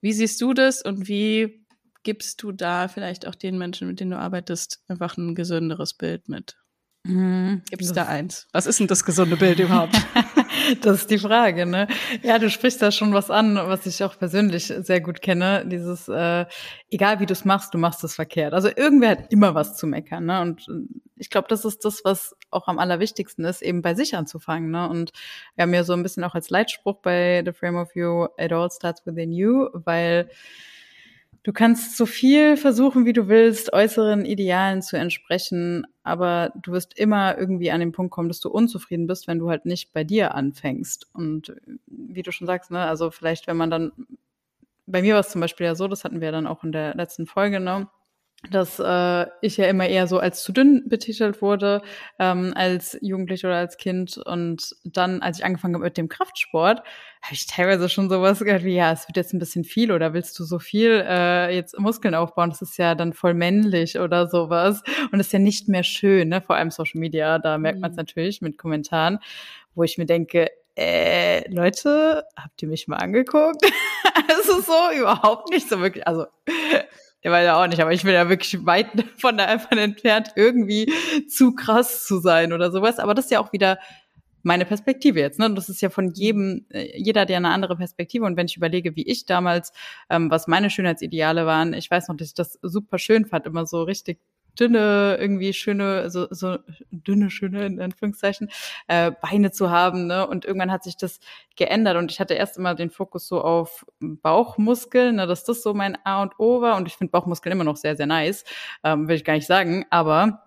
wie 0.00 0.12
siehst 0.12 0.40
du 0.40 0.52
das 0.52 0.82
und 0.82 1.08
wie 1.08 1.64
gibst 2.02 2.42
du 2.42 2.52
da 2.52 2.88
vielleicht 2.88 3.26
auch 3.26 3.34
den 3.34 3.58
Menschen, 3.58 3.88
mit 3.88 4.00
denen 4.00 4.10
du 4.10 4.18
arbeitest, 4.18 4.82
einfach 4.88 5.16
ein 5.16 5.34
gesünderes 5.34 5.94
Bild 5.94 6.28
mit? 6.28 6.56
Mhm. 7.04 7.62
Gibt 7.70 7.82
es 7.82 7.92
da 7.92 8.06
eins? 8.06 8.48
Was 8.52 8.66
ist 8.66 8.80
denn 8.80 8.86
das 8.86 9.04
gesunde 9.04 9.36
Bild 9.36 9.58
überhaupt? 9.58 9.96
das 10.82 11.02
ist 11.02 11.10
die 11.10 11.18
Frage, 11.18 11.66
ne? 11.66 11.86
Ja, 12.22 12.38
du 12.38 12.50
sprichst 12.50 12.82
da 12.82 12.90
schon 12.90 13.12
was 13.12 13.30
an, 13.30 13.56
was 13.56 13.86
ich 13.86 14.02
auch 14.04 14.18
persönlich 14.18 14.66
sehr 14.66 15.00
gut 15.00 15.22
kenne. 15.22 15.64
Dieses, 15.66 16.08
äh, 16.08 16.46
egal 16.90 17.20
wie 17.20 17.26
du 17.26 17.32
es 17.32 17.44
machst, 17.44 17.74
du 17.74 17.78
machst 17.78 18.02
es 18.04 18.14
verkehrt. 18.14 18.54
Also 18.54 18.68
irgendwer 18.68 19.10
hat 19.10 19.32
immer 19.32 19.54
was 19.54 19.76
zu 19.76 19.86
meckern, 19.86 20.26
ne? 20.26 20.40
Und 20.40 20.68
äh, 20.68 20.72
ich 21.16 21.30
glaube, 21.30 21.48
das 21.48 21.64
ist 21.64 21.84
das, 21.84 22.02
was 22.04 22.36
auch 22.50 22.68
am 22.68 22.78
allerwichtigsten 22.78 23.44
ist, 23.44 23.62
eben 23.62 23.82
bei 23.82 23.94
sich 23.94 24.16
anzufangen, 24.16 24.70
ne? 24.70 24.88
Und 24.88 25.12
wir 25.54 25.62
haben 25.62 25.74
ja 25.74 25.84
so 25.84 25.92
ein 25.92 26.02
bisschen 26.02 26.24
auch 26.24 26.34
als 26.34 26.50
Leitspruch 26.50 27.00
bei 27.02 27.42
The 27.44 27.52
Frame 27.52 27.76
of 27.76 27.94
You, 27.94 28.26
it 28.38 28.52
all 28.52 28.70
starts 28.70 29.04
within 29.06 29.32
you, 29.32 29.68
weil 29.72 30.28
Du 31.44 31.52
kannst 31.52 31.96
so 31.96 32.06
viel 32.06 32.56
versuchen, 32.56 33.04
wie 33.04 33.12
du 33.12 33.26
willst, 33.26 33.72
äußeren 33.72 34.24
Idealen 34.24 34.80
zu 34.80 34.96
entsprechen, 34.96 35.84
aber 36.04 36.52
du 36.62 36.70
wirst 36.70 36.96
immer 36.96 37.36
irgendwie 37.36 37.72
an 37.72 37.80
den 37.80 37.90
Punkt 37.90 38.12
kommen, 38.12 38.28
dass 38.28 38.38
du 38.38 38.48
unzufrieden 38.48 39.08
bist, 39.08 39.26
wenn 39.26 39.40
du 39.40 39.50
halt 39.50 39.64
nicht 39.64 39.92
bei 39.92 40.04
dir 40.04 40.36
anfängst. 40.36 41.08
Und 41.12 41.52
wie 41.86 42.22
du 42.22 42.30
schon 42.30 42.46
sagst, 42.46 42.70
ne, 42.70 42.84
also 42.84 43.10
vielleicht, 43.10 43.48
wenn 43.48 43.56
man 43.56 43.70
dann, 43.70 43.92
bei 44.86 45.02
mir 45.02 45.14
war 45.14 45.20
es 45.20 45.30
zum 45.30 45.40
Beispiel 45.40 45.66
ja 45.66 45.74
so, 45.74 45.88
das 45.88 46.04
hatten 46.04 46.20
wir 46.20 46.30
dann 46.30 46.46
auch 46.46 46.62
in 46.62 46.70
der 46.70 46.94
letzten 46.94 47.26
Folge, 47.26 47.58
ne, 47.58 47.88
dass 48.50 48.80
äh, 48.80 49.26
ich 49.40 49.56
ja 49.56 49.66
immer 49.66 49.86
eher 49.86 50.06
so 50.06 50.18
als 50.18 50.42
zu 50.42 50.52
dünn 50.52 50.84
betitelt 50.88 51.40
wurde, 51.40 51.82
ähm, 52.18 52.52
als 52.56 52.98
Jugendliche 53.00 53.46
oder 53.46 53.56
als 53.56 53.76
Kind. 53.76 54.18
Und 54.18 54.74
dann, 54.84 55.22
als 55.22 55.38
ich 55.38 55.44
angefangen 55.44 55.74
habe 55.74 55.84
mit 55.84 55.96
dem 55.96 56.08
Kraftsport, 56.08 56.80
habe 57.22 57.34
ich 57.34 57.46
teilweise 57.46 57.88
schon 57.88 58.08
sowas 58.08 58.40
gehört 58.40 58.64
wie, 58.64 58.74
ja, 58.74 58.90
es 58.92 59.06
wird 59.06 59.16
jetzt 59.16 59.32
ein 59.32 59.38
bisschen 59.38 59.62
viel 59.62 59.92
oder 59.92 60.12
willst 60.12 60.36
du 60.40 60.44
so 60.44 60.58
viel 60.58 61.04
äh, 61.06 61.54
jetzt 61.54 61.78
Muskeln 61.78 62.16
aufbauen? 62.16 62.50
Das 62.50 62.62
ist 62.62 62.78
ja 62.78 62.96
dann 62.96 63.12
voll 63.12 63.34
männlich 63.34 63.98
oder 63.98 64.26
sowas. 64.26 64.82
Und 65.12 65.18
das 65.18 65.28
ist 65.28 65.32
ja 65.32 65.38
nicht 65.38 65.68
mehr 65.68 65.84
schön, 65.84 66.28
ne? 66.28 66.42
Vor 66.42 66.56
allem 66.56 66.72
Social 66.72 66.98
Media, 67.00 67.38
da 67.38 67.58
merkt 67.58 67.78
man 67.78 67.90
es 67.90 67.96
mhm. 67.96 68.00
natürlich 68.00 68.42
mit 68.42 68.58
Kommentaren, 68.58 69.20
wo 69.76 69.84
ich 69.84 69.98
mir 69.98 70.06
denke, 70.06 70.48
äh, 70.76 71.48
Leute, 71.52 72.24
habt 72.36 72.60
ihr 72.62 72.68
mich 72.68 72.88
mal 72.88 72.96
angeguckt? 72.96 73.62
es 74.28 74.48
ist 74.58 74.66
so 74.66 74.90
überhaupt 74.98 75.50
nicht 75.50 75.68
so 75.68 75.80
wirklich, 75.80 76.06
also 76.06 76.26
der 77.24 77.30
war 77.30 77.40
ja 77.42 77.62
auch 77.62 77.66
nicht, 77.66 77.80
aber 77.80 77.92
ich 77.92 78.02
bin 78.02 78.14
ja 78.14 78.28
wirklich 78.28 78.64
weit 78.66 78.88
von 79.18 79.36
da 79.36 79.44
einfach 79.44 79.72
entfernt, 79.72 80.32
irgendwie 80.36 80.92
zu 81.28 81.54
krass 81.54 82.04
zu 82.06 82.18
sein 82.18 82.52
oder 82.52 82.70
sowas. 82.70 82.98
Aber 82.98 83.14
das 83.14 83.26
ist 83.26 83.30
ja 83.30 83.40
auch 83.40 83.52
wieder 83.52 83.78
meine 84.42 84.64
Perspektive 84.64 85.20
jetzt. 85.20 85.38
Ne? 85.38 85.46
Und 85.46 85.54
das 85.54 85.68
ist 85.68 85.80
ja 85.82 85.90
von 85.90 86.12
jedem, 86.14 86.66
äh, 86.70 86.98
jeder 86.98 87.22
hat 87.22 87.30
ja 87.30 87.36
eine 87.36 87.50
andere 87.50 87.76
Perspektive. 87.76 88.24
Und 88.24 88.36
wenn 88.36 88.46
ich 88.46 88.56
überlege, 88.56 88.96
wie 88.96 89.06
ich 89.06 89.24
damals, 89.24 89.72
ähm, 90.10 90.30
was 90.30 90.48
meine 90.48 90.68
Schönheitsideale 90.68 91.46
waren, 91.46 91.74
ich 91.74 91.90
weiß 91.90 92.08
noch, 92.08 92.16
dass 92.16 92.28
ich 92.28 92.34
das 92.34 92.58
super 92.62 92.98
schön 92.98 93.24
fand, 93.24 93.46
immer 93.46 93.66
so 93.66 93.82
richtig 93.82 94.18
dünne, 94.58 95.16
irgendwie 95.20 95.52
schöne, 95.52 96.10
so, 96.10 96.26
so 96.30 96.58
dünne, 96.90 97.30
schöne, 97.30 97.66
in 97.66 97.80
Anführungszeichen, 97.80 98.50
äh, 98.88 99.10
Beine 99.10 99.50
zu 99.50 99.70
haben. 99.70 100.06
Ne? 100.06 100.26
Und 100.26 100.44
irgendwann 100.44 100.72
hat 100.72 100.84
sich 100.84 100.96
das 100.96 101.20
geändert. 101.56 101.96
Und 101.96 102.10
ich 102.10 102.20
hatte 102.20 102.34
erst 102.34 102.58
immer 102.58 102.74
den 102.74 102.90
Fokus 102.90 103.26
so 103.26 103.40
auf 103.42 103.86
Bauchmuskeln, 104.00 105.16
ne, 105.16 105.26
dass 105.26 105.44
das 105.44 105.62
so 105.62 105.74
mein 105.74 105.96
A 106.04 106.22
und 106.22 106.38
O 106.38 106.60
war. 106.60 106.76
Und 106.76 106.86
ich 106.86 106.96
finde 106.96 107.10
Bauchmuskeln 107.10 107.52
immer 107.52 107.64
noch 107.64 107.76
sehr, 107.76 107.96
sehr 107.96 108.06
nice, 108.06 108.44
ähm, 108.84 109.08
will 109.08 109.16
ich 109.16 109.24
gar 109.24 109.34
nicht 109.34 109.46
sagen. 109.46 109.86
Aber 109.90 110.42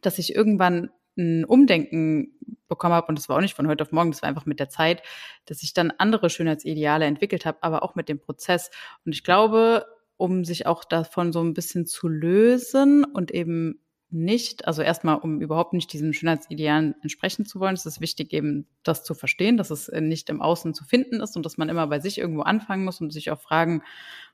dass 0.00 0.18
ich 0.18 0.34
irgendwann 0.34 0.90
ein 1.16 1.44
Umdenken 1.44 2.38
bekommen 2.68 2.94
habe, 2.94 3.08
und 3.08 3.18
das 3.18 3.28
war 3.28 3.36
auch 3.36 3.42
nicht 3.42 3.54
von 3.54 3.68
heute 3.68 3.82
auf 3.82 3.92
morgen, 3.92 4.10
das 4.10 4.22
war 4.22 4.28
einfach 4.28 4.46
mit 4.46 4.58
der 4.58 4.70
Zeit, 4.70 5.02
dass 5.44 5.62
ich 5.62 5.74
dann 5.74 5.92
andere 5.98 6.30
Schönheitsideale 6.30 7.04
entwickelt 7.04 7.44
habe, 7.44 7.58
aber 7.62 7.82
auch 7.82 7.94
mit 7.94 8.08
dem 8.08 8.18
Prozess. 8.18 8.70
Und 9.04 9.14
ich 9.14 9.22
glaube, 9.22 9.84
um 10.16 10.44
sich 10.44 10.66
auch 10.66 10.84
davon 10.84 11.32
so 11.32 11.40
ein 11.40 11.54
bisschen 11.54 11.86
zu 11.86 12.08
lösen 12.08 13.04
und 13.04 13.30
eben 13.30 13.80
nicht, 14.12 14.66
also 14.66 14.82
erstmal, 14.82 15.16
um 15.16 15.40
überhaupt 15.40 15.72
nicht 15.72 15.90
diesen 15.92 16.12
Schönheitsidealen 16.12 16.94
entsprechen 17.02 17.46
zu 17.46 17.60
wollen, 17.60 17.74
ist 17.74 17.86
es 17.86 18.00
wichtig, 18.00 18.32
eben 18.34 18.66
das 18.82 19.04
zu 19.04 19.14
verstehen, 19.14 19.56
dass 19.56 19.70
es 19.70 19.88
nicht 19.88 20.28
im 20.28 20.42
Außen 20.42 20.74
zu 20.74 20.84
finden 20.84 21.20
ist 21.20 21.34
und 21.34 21.46
dass 21.46 21.56
man 21.56 21.70
immer 21.70 21.86
bei 21.86 21.98
sich 21.98 22.18
irgendwo 22.18 22.42
anfangen 22.42 22.84
muss 22.84 23.00
und 23.00 23.10
sich 23.10 23.30
auch 23.30 23.40
fragen 23.40 23.82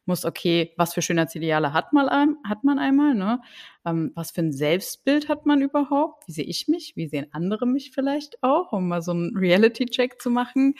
muss, 0.05 0.25
okay, 0.25 0.73
was 0.77 0.95
für 0.95 1.03
Schönheitsideale 1.03 1.73
hat 1.73 1.93
man, 1.93 2.37
hat 2.45 2.65
man 2.65 2.79
einmal, 2.81 3.15
ne? 3.15 3.41
Ähm, 3.85 4.11
was 4.15 4.33
für 4.33 4.41
ein 4.41 4.53
Selbstbild 4.53 5.29
hat 5.29 5.47
man 5.47 5.63
überhaupt? 5.63 6.27
Wie 6.27 6.33
sehe 6.33 6.45
ich 6.45 6.67
mich? 6.67 6.97
Wie 6.97 7.07
sehen 7.07 7.29
andere 7.31 7.67
mich 7.67 7.93
vielleicht 7.93 8.43
auch, 8.43 8.73
um 8.73 8.89
mal 8.89 9.03
so 9.03 9.13
einen 9.13 9.37
Reality-Check 9.37 10.21
zu 10.21 10.31
machen 10.31 10.75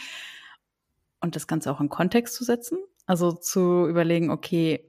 und 1.21 1.37
das 1.37 1.47
Ganze 1.47 1.71
auch 1.71 1.81
in 1.81 1.89
Kontext 1.89 2.35
zu 2.35 2.43
setzen? 2.43 2.79
Also 3.09 3.33
zu 3.33 3.89
überlegen, 3.89 4.31
okay, 4.31 4.85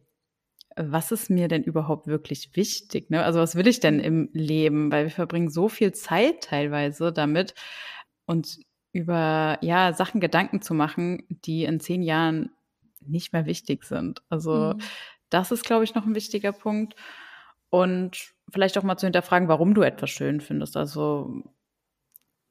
was 0.76 1.14
ist 1.14 1.30
mir 1.30 1.48
denn 1.48 1.64
überhaupt 1.64 2.06
wirklich 2.06 2.56
wichtig? 2.56 3.10
Ne? 3.10 3.24
Also 3.24 3.40
was 3.40 3.56
will 3.56 3.66
ich 3.66 3.80
denn 3.80 4.02
im 4.02 4.30
Leben? 4.34 4.92
Weil 4.92 5.06
wir 5.06 5.12
verbringen 5.12 5.50
so 5.50 5.70
viel 5.70 5.94
Zeit 5.94 6.44
teilweise 6.44 7.14
damit, 7.14 7.54
uns 8.26 8.60
über 8.92 9.58
ja 9.62 9.94
Sachen 9.94 10.20
Gedanken 10.20 10.62
zu 10.62 10.74
machen, 10.74 11.24
die 11.30 11.64
in 11.64 11.80
zehn 11.80 12.04
Jahren 12.04 12.52
nicht 13.00 13.32
mehr 13.32 13.46
wichtig 13.46 13.86
sind. 13.86 14.22
Also 14.28 14.74
mhm. 14.76 14.82
das 15.30 15.54
ist, 15.54 15.64
glaube 15.64 15.86
ich, 15.86 15.96
noch 15.96 16.06
ein 16.06 16.16
wichtiger 16.16 16.52
Punkt. 16.52 16.96
Und 17.70 18.34
vielleicht 18.52 18.78
auch 18.78 18.84
mal 18.84 18.98
zu 18.98 19.06
hinterfragen, 19.06 19.48
warum 19.48 19.74
du 19.74 19.82
etwas 19.82 20.10
schön 20.10 20.42
findest. 20.42 20.76
Also 20.76 21.44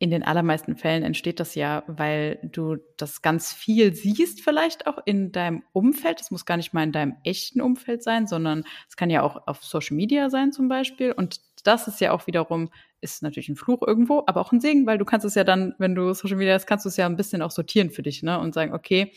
in 0.00 0.10
den 0.10 0.22
allermeisten 0.22 0.76
Fällen 0.76 1.02
entsteht 1.02 1.40
das 1.40 1.56
ja, 1.56 1.82
weil 1.88 2.38
du 2.42 2.76
das 2.96 3.20
ganz 3.20 3.52
viel 3.52 3.94
siehst, 3.94 4.42
vielleicht 4.42 4.86
auch 4.86 4.98
in 5.04 5.32
deinem 5.32 5.64
Umfeld. 5.72 6.20
Das 6.20 6.30
muss 6.30 6.46
gar 6.46 6.56
nicht 6.56 6.72
mal 6.72 6.84
in 6.84 6.92
deinem 6.92 7.16
echten 7.24 7.60
Umfeld 7.60 8.04
sein, 8.04 8.28
sondern 8.28 8.64
es 8.88 8.96
kann 8.96 9.10
ja 9.10 9.22
auch 9.22 9.48
auf 9.48 9.64
Social 9.64 9.96
Media 9.96 10.30
sein 10.30 10.52
zum 10.52 10.68
Beispiel. 10.68 11.10
Und 11.10 11.40
das 11.64 11.88
ist 11.88 12.00
ja 12.00 12.12
auch 12.12 12.28
wiederum, 12.28 12.70
ist 13.00 13.24
natürlich 13.24 13.48
ein 13.48 13.56
Fluch 13.56 13.82
irgendwo, 13.84 14.22
aber 14.26 14.40
auch 14.40 14.52
ein 14.52 14.60
Segen, 14.60 14.86
weil 14.86 14.98
du 14.98 15.04
kannst 15.04 15.26
es 15.26 15.34
ja 15.34 15.42
dann, 15.42 15.74
wenn 15.78 15.96
du 15.96 16.14
Social 16.14 16.36
Media 16.38 16.54
hast, 16.54 16.66
kannst 16.66 16.84
du 16.84 16.88
es 16.88 16.96
ja 16.96 17.06
ein 17.06 17.16
bisschen 17.16 17.42
auch 17.42 17.50
sortieren 17.50 17.90
für 17.90 18.02
dich, 18.02 18.22
ne? 18.22 18.38
Und 18.38 18.54
sagen, 18.54 18.72
okay, 18.74 19.12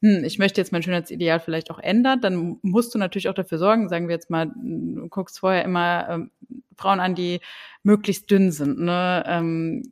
hm, 0.00 0.24
ich 0.24 0.38
möchte 0.38 0.60
jetzt 0.60 0.72
mein 0.72 0.82
Schönheitsideal 0.82 1.40
vielleicht 1.40 1.70
auch 1.70 1.78
ändern, 1.78 2.20
dann 2.22 2.58
musst 2.62 2.94
du 2.94 2.98
natürlich 2.98 3.28
auch 3.28 3.34
dafür 3.34 3.58
sorgen, 3.58 3.88
sagen 3.88 4.08
wir 4.08 4.14
jetzt 4.14 4.30
mal, 4.30 4.46
du 4.46 5.08
guckst 5.08 5.38
vorher 5.38 5.64
immer 5.64 6.08
ähm, 6.08 6.30
Frauen 6.76 7.00
an, 7.00 7.14
die 7.14 7.40
möglichst 7.82 8.30
dünn 8.30 8.50
sind, 8.50 8.78
ne? 8.78 9.22
Ähm, 9.26 9.90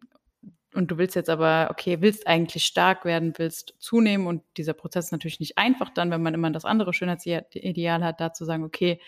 und 0.74 0.90
du 0.90 0.98
willst 0.98 1.14
jetzt 1.16 1.30
aber, 1.30 1.68
okay, 1.70 2.00
willst 2.00 2.26
eigentlich 2.26 2.64
stark 2.64 3.04
werden, 3.04 3.32
willst 3.36 3.74
zunehmen 3.78 4.26
und 4.26 4.42
dieser 4.56 4.74
Prozess 4.74 5.06
ist 5.06 5.12
natürlich 5.12 5.40
nicht 5.40 5.58
einfach 5.58 5.90
dann, 5.90 6.10
wenn 6.10 6.22
man 6.22 6.34
immer 6.34 6.50
das 6.50 6.64
andere 6.64 6.92
Schönheitsideal 6.92 8.04
hat, 8.04 8.20
da 8.20 8.32
zu 8.32 8.44
sagen, 8.44 8.64
okay, 8.64 9.00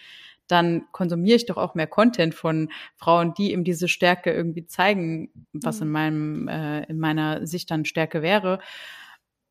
dann 0.47 0.85
konsumiere 0.93 1.37
ich 1.37 1.47
doch 1.47 1.57
auch 1.57 1.75
mehr 1.75 1.87
Content 1.87 2.35
von 2.35 2.71
Frauen, 2.97 3.35
die 3.35 3.53
eben 3.53 3.65
diese 3.65 3.89
Stärke 3.89 4.33
irgendwie 4.33 4.67
zeigen, 4.67 5.31
was 5.53 5.81
in 5.81 5.89
mhm. 5.89 5.93
meinem, 5.93 6.49
äh, 6.49 6.85
in 6.85 6.99
meiner 6.99 7.47
Sicht 7.47 7.71
dann 7.71 7.85
Stärke 7.85 8.23
wäre. 8.23 8.61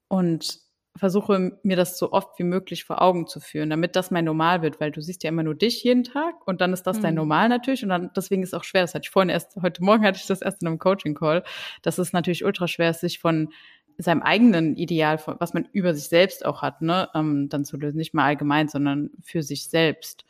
Und 0.07 0.64
versuche 0.95 1.57
mir 1.63 1.75
das 1.75 1.97
so 1.97 2.11
oft 2.11 2.39
wie 2.39 2.43
möglich 2.43 2.85
vor 2.85 3.01
Augen 3.01 3.27
zu 3.27 3.39
führen, 3.39 3.69
damit 3.69 3.95
das 3.95 4.11
mein 4.11 4.25
Normal 4.25 4.61
wird, 4.61 4.79
weil 4.79 4.91
du 4.91 5.01
siehst 5.01 5.23
ja 5.23 5.29
immer 5.29 5.43
nur 5.43 5.55
dich 5.55 5.83
jeden 5.83 6.03
Tag 6.03 6.47
und 6.47 6.61
dann 6.61 6.71
ist 6.73 6.83
das 6.83 6.97
mhm. 6.97 7.01
dein 7.01 7.15
Normal 7.15 7.49
natürlich 7.49 7.83
und 7.83 7.89
dann 7.89 8.11
deswegen 8.15 8.43
ist 8.43 8.49
es 8.49 8.53
auch 8.53 8.63
schwer. 8.63 8.81
Das 8.81 8.93
hatte 8.93 9.03
ich 9.03 9.09
vorhin 9.09 9.29
erst 9.29 9.57
heute 9.61 9.83
Morgen 9.83 10.05
hatte 10.05 10.19
ich 10.19 10.27
das 10.27 10.41
erst 10.41 10.61
in 10.61 10.67
einem 10.67 10.79
Coaching 10.79 11.15
Call. 11.15 11.43
Das 11.81 11.99
ist 11.99 12.13
natürlich 12.13 12.45
ultra 12.45 12.67
schwer, 12.67 12.93
sich 12.93 13.19
von 13.19 13.49
seinem 13.97 14.21
eigenen 14.21 14.75
Ideal, 14.75 15.19
was 15.39 15.53
man 15.53 15.67
über 15.71 15.93
sich 15.93 16.05
selbst 16.05 16.45
auch 16.45 16.61
hat, 16.61 16.81
ne, 16.81 17.09
ähm, 17.13 17.49
dann 17.49 17.65
zu 17.65 17.77
lösen, 17.77 17.97
nicht 17.97 18.13
mal 18.13 18.25
allgemein, 18.25 18.67
sondern 18.67 19.11
für 19.21 19.41
sich 19.41 19.69
selbst. 19.69 20.25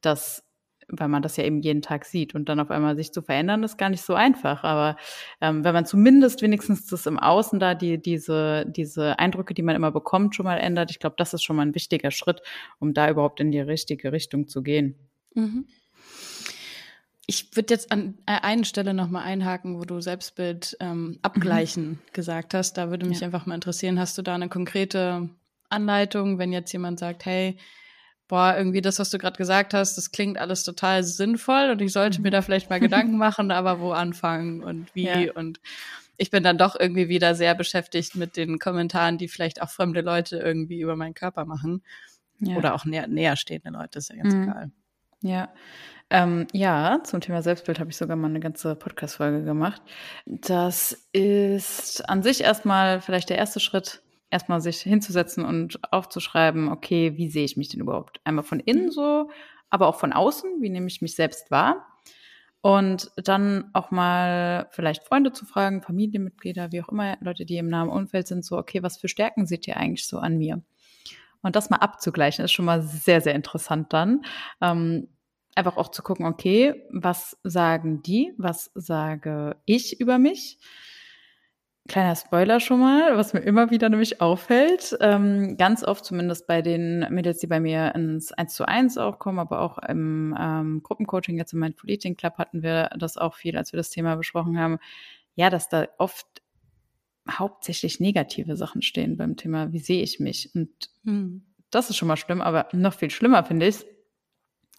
Das 0.00 0.42
weil 0.92 1.08
man 1.08 1.22
das 1.22 1.36
ja 1.36 1.44
eben 1.44 1.60
jeden 1.60 1.82
Tag 1.82 2.04
sieht. 2.04 2.34
Und 2.34 2.48
dann 2.48 2.60
auf 2.60 2.70
einmal 2.70 2.96
sich 2.96 3.12
zu 3.12 3.22
verändern, 3.22 3.62
ist 3.62 3.78
gar 3.78 3.88
nicht 3.88 4.02
so 4.02 4.14
einfach. 4.14 4.64
Aber 4.64 4.96
ähm, 5.40 5.64
wenn 5.64 5.74
man 5.74 5.86
zumindest 5.86 6.42
wenigstens 6.42 6.86
das 6.86 7.06
im 7.06 7.18
Außen 7.18 7.58
da, 7.60 7.74
die, 7.74 8.00
diese, 8.00 8.66
diese 8.66 9.18
Eindrücke, 9.18 9.54
die 9.54 9.62
man 9.62 9.76
immer 9.76 9.90
bekommt, 9.90 10.34
schon 10.34 10.44
mal 10.44 10.58
ändert, 10.58 10.90
ich 10.90 10.98
glaube, 10.98 11.16
das 11.18 11.34
ist 11.34 11.42
schon 11.42 11.56
mal 11.56 11.62
ein 11.62 11.74
wichtiger 11.74 12.10
Schritt, 12.10 12.42
um 12.78 12.94
da 12.94 13.08
überhaupt 13.10 13.40
in 13.40 13.50
die 13.50 13.60
richtige 13.60 14.12
Richtung 14.12 14.48
zu 14.48 14.62
gehen. 14.62 14.96
Mhm. 15.34 15.66
Ich 17.26 17.54
würde 17.54 17.74
jetzt 17.74 17.92
an 17.92 18.18
äh, 18.26 18.40
einer 18.42 18.64
Stelle 18.64 18.92
nochmal 18.92 19.22
einhaken, 19.22 19.78
wo 19.78 19.84
du 19.84 20.00
Selbstbild 20.00 20.76
ähm, 20.80 21.20
abgleichen 21.22 21.88
mhm. 21.88 21.98
gesagt 22.12 22.54
hast. 22.54 22.72
Da 22.72 22.90
würde 22.90 23.06
mich 23.06 23.20
ja. 23.20 23.26
einfach 23.26 23.46
mal 23.46 23.54
interessieren, 23.54 24.00
hast 24.00 24.18
du 24.18 24.22
da 24.22 24.34
eine 24.34 24.48
konkrete 24.48 25.28
Anleitung, 25.68 26.38
wenn 26.38 26.52
jetzt 26.52 26.72
jemand 26.72 26.98
sagt, 26.98 27.24
hey, 27.26 27.56
boah, 28.30 28.54
irgendwie 28.56 28.80
das, 28.80 29.00
was 29.00 29.10
du 29.10 29.18
gerade 29.18 29.36
gesagt 29.36 29.74
hast, 29.74 29.98
das 29.98 30.12
klingt 30.12 30.38
alles 30.38 30.62
total 30.62 31.02
sinnvoll 31.02 31.70
und 31.72 31.82
ich 31.82 31.92
sollte 31.92 32.22
mir 32.22 32.30
da 32.30 32.42
vielleicht 32.42 32.70
mal 32.70 32.78
Gedanken 32.78 33.18
machen, 33.18 33.50
aber 33.50 33.80
wo 33.80 33.90
anfangen 33.90 34.62
und 34.62 34.94
wie 34.94 35.08
ja. 35.08 35.32
und 35.34 35.60
ich 36.16 36.30
bin 36.30 36.44
dann 36.44 36.56
doch 36.56 36.78
irgendwie 36.78 37.08
wieder 37.08 37.34
sehr 37.34 37.56
beschäftigt 37.56 38.14
mit 38.14 38.36
den 38.36 38.58
Kommentaren, 38.60 39.18
die 39.18 39.26
vielleicht 39.26 39.62
auch 39.62 39.70
fremde 39.70 40.00
Leute 40.00 40.36
irgendwie 40.36 40.80
über 40.80 40.94
meinen 40.94 41.14
Körper 41.14 41.44
machen. 41.44 41.82
Ja. 42.38 42.56
Oder 42.56 42.74
auch 42.74 42.84
näher, 42.84 43.08
näher 43.08 43.36
stehende 43.36 43.70
Leute, 43.70 43.98
ist 43.98 44.10
ja 44.10 44.16
ganz 44.16 44.34
mhm. 44.34 44.42
egal. 44.44 44.70
Ja. 45.22 45.48
Ähm, 46.10 46.46
ja, 46.52 47.00
zum 47.04 47.20
Thema 47.20 47.42
Selbstbild 47.42 47.80
habe 47.80 47.90
ich 47.90 47.96
sogar 47.96 48.16
mal 48.16 48.28
eine 48.28 48.40
ganze 48.40 48.76
Podcast-Folge 48.76 49.44
gemacht. 49.44 49.80
Das 50.26 51.08
ist 51.12 52.08
an 52.08 52.22
sich 52.22 52.42
erstmal 52.42 53.00
vielleicht 53.00 53.30
der 53.30 53.38
erste 53.38 53.58
Schritt, 53.58 54.02
erstmal 54.30 54.60
sich 54.60 54.80
hinzusetzen 54.80 55.44
und 55.44 55.80
aufzuschreiben, 55.92 56.68
okay, 56.68 57.16
wie 57.16 57.28
sehe 57.28 57.44
ich 57.44 57.56
mich 57.56 57.68
denn 57.68 57.80
überhaupt? 57.80 58.20
Einmal 58.24 58.44
von 58.44 58.60
innen 58.60 58.90
so, 58.90 59.30
aber 59.70 59.88
auch 59.88 59.96
von 59.96 60.12
außen, 60.12 60.60
wie 60.60 60.70
nehme 60.70 60.86
ich 60.86 61.02
mich 61.02 61.14
selbst 61.14 61.50
wahr? 61.50 61.86
Und 62.62 63.10
dann 63.16 63.70
auch 63.72 63.90
mal 63.90 64.68
vielleicht 64.70 65.04
Freunde 65.04 65.32
zu 65.32 65.46
fragen, 65.46 65.82
Familienmitglieder, 65.82 66.72
wie 66.72 66.82
auch 66.82 66.90
immer, 66.90 67.16
Leute, 67.20 67.46
die 67.46 67.56
im 67.56 67.68
nahen 67.68 67.88
Umfeld 67.88 68.26
sind, 68.26 68.44
so, 68.44 68.58
okay, 68.58 68.82
was 68.82 68.98
für 68.98 69.08
Stärken 69.08 69.46
seht 69.46 69.66
ihr 69.66 69.78
eigentlich 69.78 70.06
so 70.06 70.18
an 70.18 70.36
mir? 70.36 70.62
Und 71.42 71.56
das 71.56 71.70
mal 71.70 71.78
abzugleichen, 71.78 72.44
ist 72.44 72.52
schon 72.52 72.66
mal 72.66 72.82
sehr, 72.82 73.22
sehr 73.22 73.34
interessant 73.34 73.94
dann. 73.94 74.22
Ähm, 74.60 75.08
einfach 75.54 75.78
auch 75.78 75.90
zu 75.90 76.02
gucken, 76.02 76.26
okay, 76.26 76.74
was 76.90 77.38
sagen 77.44 78.02
die, 78.02 78.34
was 78.36 78.70
sage 78.74 79.56
ich 79.64 79.98
über 79.98 80.18
mich? 80.18 80.58
Kleiner 81.90 82.14
Spoiler 82.14 82.60
schon 82.60 82.78
mal, 82.78 83.16
was 83.16 83.32
mir 83.32 83.40
immer 83.40 83.72
wieder 83.72 83.88
nämlich 83.88 84.20
auffällt, 84.20 84.96
ähm, 85.00 85.56
ganz 85.56 85.82
oft 85.82 86.04
zumindest 86.04 86.46
bei 86.46 86.62
den 86.62 87.00
Mädels, 87.12 87.38
die 87.38 87.48
bei 87.48 87.58
mir 87.58 87.92
ins 87.96 88.30
1 88.30 88.54
zu 88.54 88.64
1 88.64 88.96
auch 88.96 89.18
kommen, 89.18 89.40
aber 89.40 89.60
auch 89.60 89.76
im 89.78 90.32
ähm, 90.38 90.84
Gruppencoaching, 90.84 91.36
jetzt 91.36 91.52
im 91.52 91.58
Mindful 91.58 91.90
Eating 91.90 92.16
Club 92.16 92.38
hatten 92.38 92.62
wir 92.62 92.90
das 92.96 93.16
auch 93.16 93.34
viel, 93.34 93.56
als 93.56 93.72
wir 93.72 93.76
das 93.76 93.90
Thema 93.90 94.14
besprochen 94.14 94.56
haben, 94.56 94.78
ja, 95.34 95.50
dass 95.50 95.68
da 95.68 95.88
oft 95.98 96.28
hauptsächlich 97.28 97.98
negative 97.98 98.54
Sachen 98.54 98.82
stehen 98.82 99.16
beim 99.16 99.36
Thema, 99.36 99.72
wie 99.72 99.80
sehe 99.80 100.04
ich 100.04 100.20
mich? 100.20 100.54
Und 100.54 100.70
mhm. 101.02 101.42
das 101.72 101.90
ist 101.90 101.96
schon 101.96 102.06
mal 102.06 102.16
schlimm, 102.16 102.40
aber 102.40 102.68
noch 102.70 102.94
viel 102.94 103.10
schlimmer 103.10 103.42
finde 103.42 103.66
ich, 103.66 103.84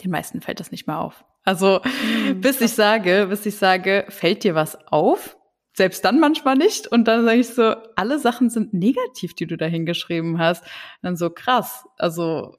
den 0.01 0.11
meisten 0.11 0.39
fällt 0.39 0.61
das 0.61 0.71
nicht 0.71 0.87
mehr 0.87 0.99
auf. 0.99 1.25
Also 1.43 1.81
mhm, 1.83 2.39
bis 2.39 2.61
ich 2.61 2.71
sage, 2.71 3.27
bis 3.29 3.45
ich 3.45 3.57
sage, 3.57 4.05
fällt 4.07 4.45
dir 4.45 4.55
was 4.55 4.77
auf? 4.87 5.35
Selbst 5.73 6.03
dann 6.05 6.19
manchmal 6.19 6.55
nicht. 6.55 6.87
Und 6.87 7.07
dann 7.07 7.25
sage 7.25 7.39
ich 7.39 7.49
so, 7.49 7.75
alle 7.95 8.19
Sachen 8.19 8.49
sind 8.49 8.73
negativ, 8.73 9.33
die 9.35 9.47
du 9.47 9.57
da 9.57 9.65
hingeschrieben 9.65 10.39
hast. 10.39 10.63
Und 10.63 10.69
dann 11.03 11.15
so 11.15 11.29
krass. 11.29 11.85
Also 11.97 12.57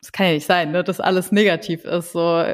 das 0.00 0.12
kann 0.12 0.26
ja 0.26 0.32
nicht 0.34 0.46
sein, 0.46 0.72
ne, 0.72 0.84
dass 0.84 1.00
alles 1.00 1.32
negativ 1.32 1.84
ist. 1.84 2.12
So 2.12 2.44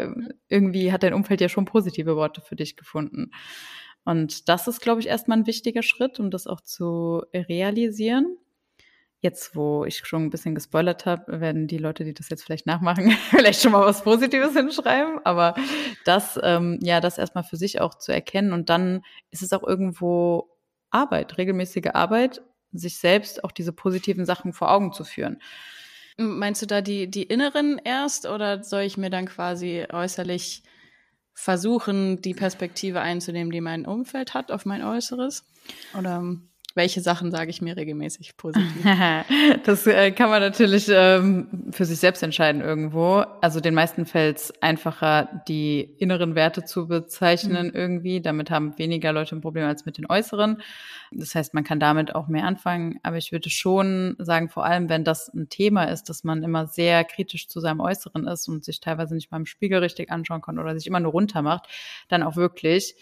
irgendwie 0.48 0.92
hat 0.92 1.02
dein 1.02 1.14
Umfeld 1.14 1.40
ja 1.40 1.48
schon 1.48 1.64
positive 1.64 2.16
Worte 2.16 2.40
für 2.40 2.56
dich 2.56 2.76
gefunden. 2.76 3.32
Und 4.04 4.48
das 4.48 4.68
ist, 4.68 4.80
glaube 4.80 5.00
ich, 5.00 5.08
erstmal 5.08 5.38
ein 5.38 5.46
wichtiger 5.46 5.82
Schritt, 5.82 6.20
um 6.20 6.30
das 6.30 6.46
auch 6.46 6.60
zu 6.60 7.22
realisieren 7.34 8.36
jetzt, 9.20 9.54
wo 9.54 9.84
ich 9.84 9.98
schon 9.98 10.24
ein 10.24 10.30
bisschen 10.30 10.54
gespoilert 10.54 11.04
habe, 11.06 11.40
werden 11.40 11.66
die 11.66 11.78
Leute, 11.78 12.04
die 12.04 12.14
das 12.14 12.30
jetzt 12.30 12.42
vielleicht 12.42 12.66
nachmachen, 12.66 13.10
vielleicht 13.30 13.60
schon 13.60 13.72
mal 13.72 13.84
was 13.84 14.02
Positives 14.02 14.54
hinschreiben. 14.54 15.20
Aber 15.24 15.54
das, 16.04 16.38
ähm, 16.42 16.78
ja, 16.82 17.00
das 17.00 17.18
erstmal 17.18 17.44
für 17.44 17.56
sich 17.56 17.80
auch 17.80 17.94
zu 17.94 18.12
erkennen. 18.12 18.52
Und 18.52 18.70
dann 18.70 19.02
ist 19.30 19.42
es 19.42 19.52
auch 19.52 19.62
irgendwo 19.62 20.48
Arbeit, 20.90 21.38
regelmäßige 21.38 21.90
Arbeit, 21.92 22.42
sich 22.72 22.98
selbst 22.98 23.44
auch 23.44 23.52
diese 23.52 23.72
positiven 23.72 24.24
Sachen 24.24 24.52
vor 24.52 24.70
Augen 24.70 24.92
zu 24.92 25.04
führen. 25.04 25.38
Meinst 26.16 26.62
du 26.62 26.66
da 26.66 26.80
die, 26.80 27.10
die 27.10 27.22
inneren 27.22 27.80
erst 27.82 28.26
oder 28.26 28.62
soll 28.62 28.82
ich 28.82 28.96
mir 28.96 29.10
dann 29.10 29.26
quasi 29.26 29.86
äußerlich 29.90 30.62
versuchen, 31.32 32.20
die 32.20 32.34
Perspektive 32.34 33.00
einzunehmen, 33.00 33.50
die 33.50 33.60
mein 33.60 33.86
Umfeld 33.86 34.34
hat 34.34 34.50
auf 34.50 34.66
mein 34.66 34.82
Äußeres? 34.82 35.44
Oder 35.98 36.36
welche 36.76 37.00
Sachen 37.00 37.30
sage 37.30 37.50
ich 37.50 37.60
mir 37.60 37.76
regelmäßig 37.76 38.36
positiv? 38.36 38.84
das 39.64 39.86
äh, 39.86 40.10
kann 40.12 40.30
man 40.30 40.40
natürlich 40.40 40.88
ähm, 40.88 41.48
für 41.72 41.84
sich 41.84 41.98
selbst 41.98 42.22
entscheiden 42.22 42.60
irgendwo. 42.60 43.24
Also 43.40 43.60
den 43.60 43.74
meisten 43.74 44.06
fällt 44.06 44.38
es 44.38 44.62
einfacher, 44.62 45.42
die 45.48 45.80
inneren 45.98 46.34
Werte 46.34 46.64
zu 46.64 46.86
bezeichnen 46.86 47.68
mhm. 47.68 47.74
irgendwie. 47.74 48.20
Damit 48.20 48.50
haben 48.50 48.78
weniger 48.78 49.12
Leute 49.12 49.36
ein 49.36 49.40
Problem 49.40 49.66
als 49.66 49.84
mit 49.84 49.98
den 49.98 50.06
äußeren. 50.08 50.62
Das 51.12 51.34
heißt, 51.34 51.54
man 51.54 51.64
kann 51.64 51.80
damit 51.80 52.14
auch 52.14 52.28
mehr 52.28 52.44
anfangen. 52.44 53.00
Aber 53.02 53.16
ich 53.16 53.32
würde 53.32 53.50
schon 53.50 54.16
sagen, 54.18 54.48
vor 54.48 54.64
allem, 54.64 54.88
wenn 54.88 55.04
das 55.04 55.32
ein 55.34 55.48
Thema 55.48 55.84
ist, 55.84 56.08
dass 56.08 56.24
man 56.24 56.42
immer 56.42 56.66
sehr 56.66 57.04
kritisch 57.04 57.48
zu 57.48 57.60
seinem 57.60 57.80
Äußeren 57.80 58.26
ist 58.26 58.48
und 58.48 58.64
sich 58.64 58.80
teilweise 58.80 59.14
nicht 59.14 59.30
mal 59.30 59.38
im 59.38 59.46
Spiegel 59.46 59.80
richtig 59.80 60.10
anschauen 60.10 60.40
kann 60.40 60.58
oder 60.58 60.74
sich 60.74 60.86
immer 60.86 61.00
nur 61.00 61.12
runter 61.12 61.42
macht, 61.42 61.66
dann 62.08 62.22
auch 62.22 62.36
wirklich 62.36 62.94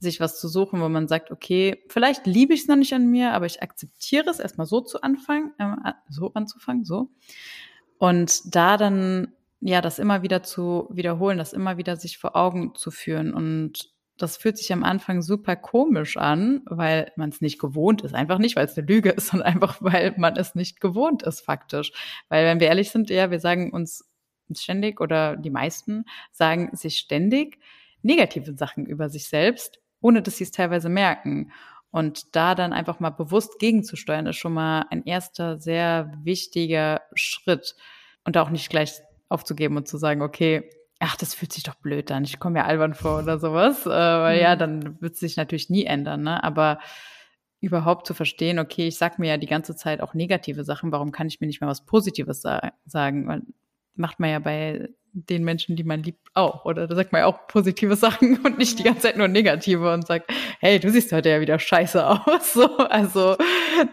sich 0.00 0.20
was 0.20 0.40
zu 0.40 0.48
suchen, 0.48 0.80
wo 0.80 0.88
man 0.88 1.08
sagt, 1.08 1.30
okay, 1.30 1.82
vielleicht 1.88 2.26
liebe 2.26 2.54
ich 2.54 2.62
es 2.62 2.68
noch 2.68 2.76
nicht 2.76 2.92
an 2.92 3.10
mir, 3.10 3.32
aber 3.32 3.46
ich 3.46 3.62
akzeptiere 3.62 4.30
es 4.30 4.38
erstmal 4.38 4.66
so 4.66 4.80
zu 4.80 5.02
anfangen, 5.02 5.52
äh, 5.58 5.92
so 6.08 6.32
anzufangen, 6.34 6.84
so. 6.84 7.10
Und 7.98 8.54
da 8.54 8.76
dann, 8.76 9.32
ja, 9.60 9.80
das 9.80 9.98
immer 9.98 10.22
wieder 10.22 10.42
zu 10.42 10.88
wiederholen, 10.90 11.38
das 11.38 11.52
immer 11.52 11.76
wieder 11.78 11.96
sich 11.96 12.18
vor 12.18 12.36
Augen 12.36 12.74
zu 12.76 12.90
führen. 12.92 13.34
Und 13.34 13.92
das 14.16 14.36
fühlt 14.36 14.56
sich 14.56 14.72
am 14.72 14.84
Anfang 14.84 15.20
super 15.20 15.56
komisch 15.56 16.16
an, 16.16 16.62
weil 16.66 17.12
man 17.16 17.30
es 17.30 17.40
nicht 17.40 17.58
gewohnt 17.58 18.02
ist. 18.02 18.14
Einfach 18.14 18.38
nicht, 18.38 18.54
weil 18.54 18.66
es 18.66 18.78
eine 18.78 18.86
Lüge 18.86 19.10
ist, 19.10 19.26
sondern 19.30 19.48
einfach, 19.48 19.78
weil 19.80 20.14
man 20.16 20.36
es 20.36 20.54
nicht 20.54 20.80
gewohnt 20.80 21.24
ist, 21.24 21.40
faktisch. 21.40 21.92
Weil, 22.28 22.44
wenn 22.44 22.60
wir 22.60 22.68
ehrlich 22.68 22.90
sind, 22.90 23.10
ja, 23.10 23.30
wir 23.30 23.40
sagen 23.40 23.72
uns 23.72 24.08
ständig 24.54 25.00
oder 25.00 25.36
die 25.36 25.50
meisten 25.50 26.04
sagen 26.32 26.70
sich 26.72 26.98
ständig 26.98 27.58
negative 28.02 28.56
Sachen 28.56 28.86
über 28.86 29.10
sich 29.10 29.26
selbst, 29.26 29.80
ohne 30.00 30.22
dass 30.22 30.36
sie 30.36 30.44
es 30.44 30.50
teilweise 30.50 30.88
merken. 30.88 31.52
Und 31.90 32.36
da 32.36 32.54
dann 32.54 32.72
einfach 32.72 33.00
mal 33.00 33.10
bewusst 33.10 33.58
gegenzusteuern, 33.58 34.26
ist 34.26 34.36
schon 34.36 34.52
mal 34.52 34.86
ein 34.90 35.04
erster 35.04 35.58
sehr 35.58 36.12
wichtiger 36.22 37.02
Schritt. 37.14 37.74
Und 38.24 38.36
auch 38.36 38.50
nicht 38.50 38.68
gleich 38.68 38.92
aufzugeben 39.28 39.76
und 39.76 39.88
zu 39.88 39.96
sagen, 39.96 40.22
okay, 40.22 40.70
ach, 40.98 41.16
das 41.16 41.34
fühlt 41.34 41.52
sich 41.52 41.62
doch 41.62 41.76
blöd 41.76 42.10
an, 42.10 42.24
ich 42.24 42.38
komme 42.38 42.58
mir 42.58 42.64
albern 42.64 42.94
vor 42.94 43.20
oder 43.22 43.38
sowas. 43.38 43.86
Äh, 43.86 43.90
weil 43.90 44.36
mhm. 44.36 44.42
ja, 44.42 44.56
dann 44.56 45.00
wird 45.00 45.14
es 45.14 45.20
sich 45.20 45.36
natürlich 45.36 45.70
nie 45.70 45.84
ändern, 45.84 46.22
ne? 46.22 46.42
Aber 46.42 46.78
überhaupt 47.60 48.06
zu 48.06 48.14
verstehen, 48.14 48.58
okay, 48.58 48.86
ich 48.88 48.98
sag 48.98 49.18
mir 49.18 49.28
ja 49.30 49.36
die 49.36 49.46
ganze 49.46 49.74
Zeit 49.74 50.00
auch 50.00 50.14
negative 50.14 50.64
Sachen, 50.64 50.92
warum 50.92 51.10
kann 51.10 51.26
ich 51.26 51.40
mir 51.40 51.46
nicht 51.46 51.60
mal 51.60 51.66
was 51.66 51.84
Positives 51.84 52.42
sa 52.42 52.72
sagen? 52.84 53.54
Macht 53.98 54.20
man 54.20 54.30
ja 54.30 54.38
bei 54.38 54.88
den 55.12 55.44
Menschen, 55.44 55.76
die 55.76 55.84
man 55.84 56.02
liebt, 56.02 56.28
auch. 56.34 56.64
Oder 56.64 56.86
da 56.86 56.94
sagt 56.94 57.12
man 57.12 57.20
ja 57.20 57.26
auch 57.26 57.46
positive 57.46 57.96
Sachen 57.96 58.38
und 58.44 58.58
nicht 58.58 58.78
die 58.78 58.84
ganze 58.84 59.02
Zeit 59.02 59.16
nur 59.16 59.28
negative 59.28 59.92
und 59.92 60.06
sagt, 60.06 60.30
hey, 60.60 60.78
du 60.78 60.90
siehst 60.90 61.12
heute 61.12 61.30
ja 61.30 61.40
wieder 61.40 61.58
scheiße 61.58 62.06
aus. 62.06 62.52
So, 62.58 62.78
also 62.78 63.36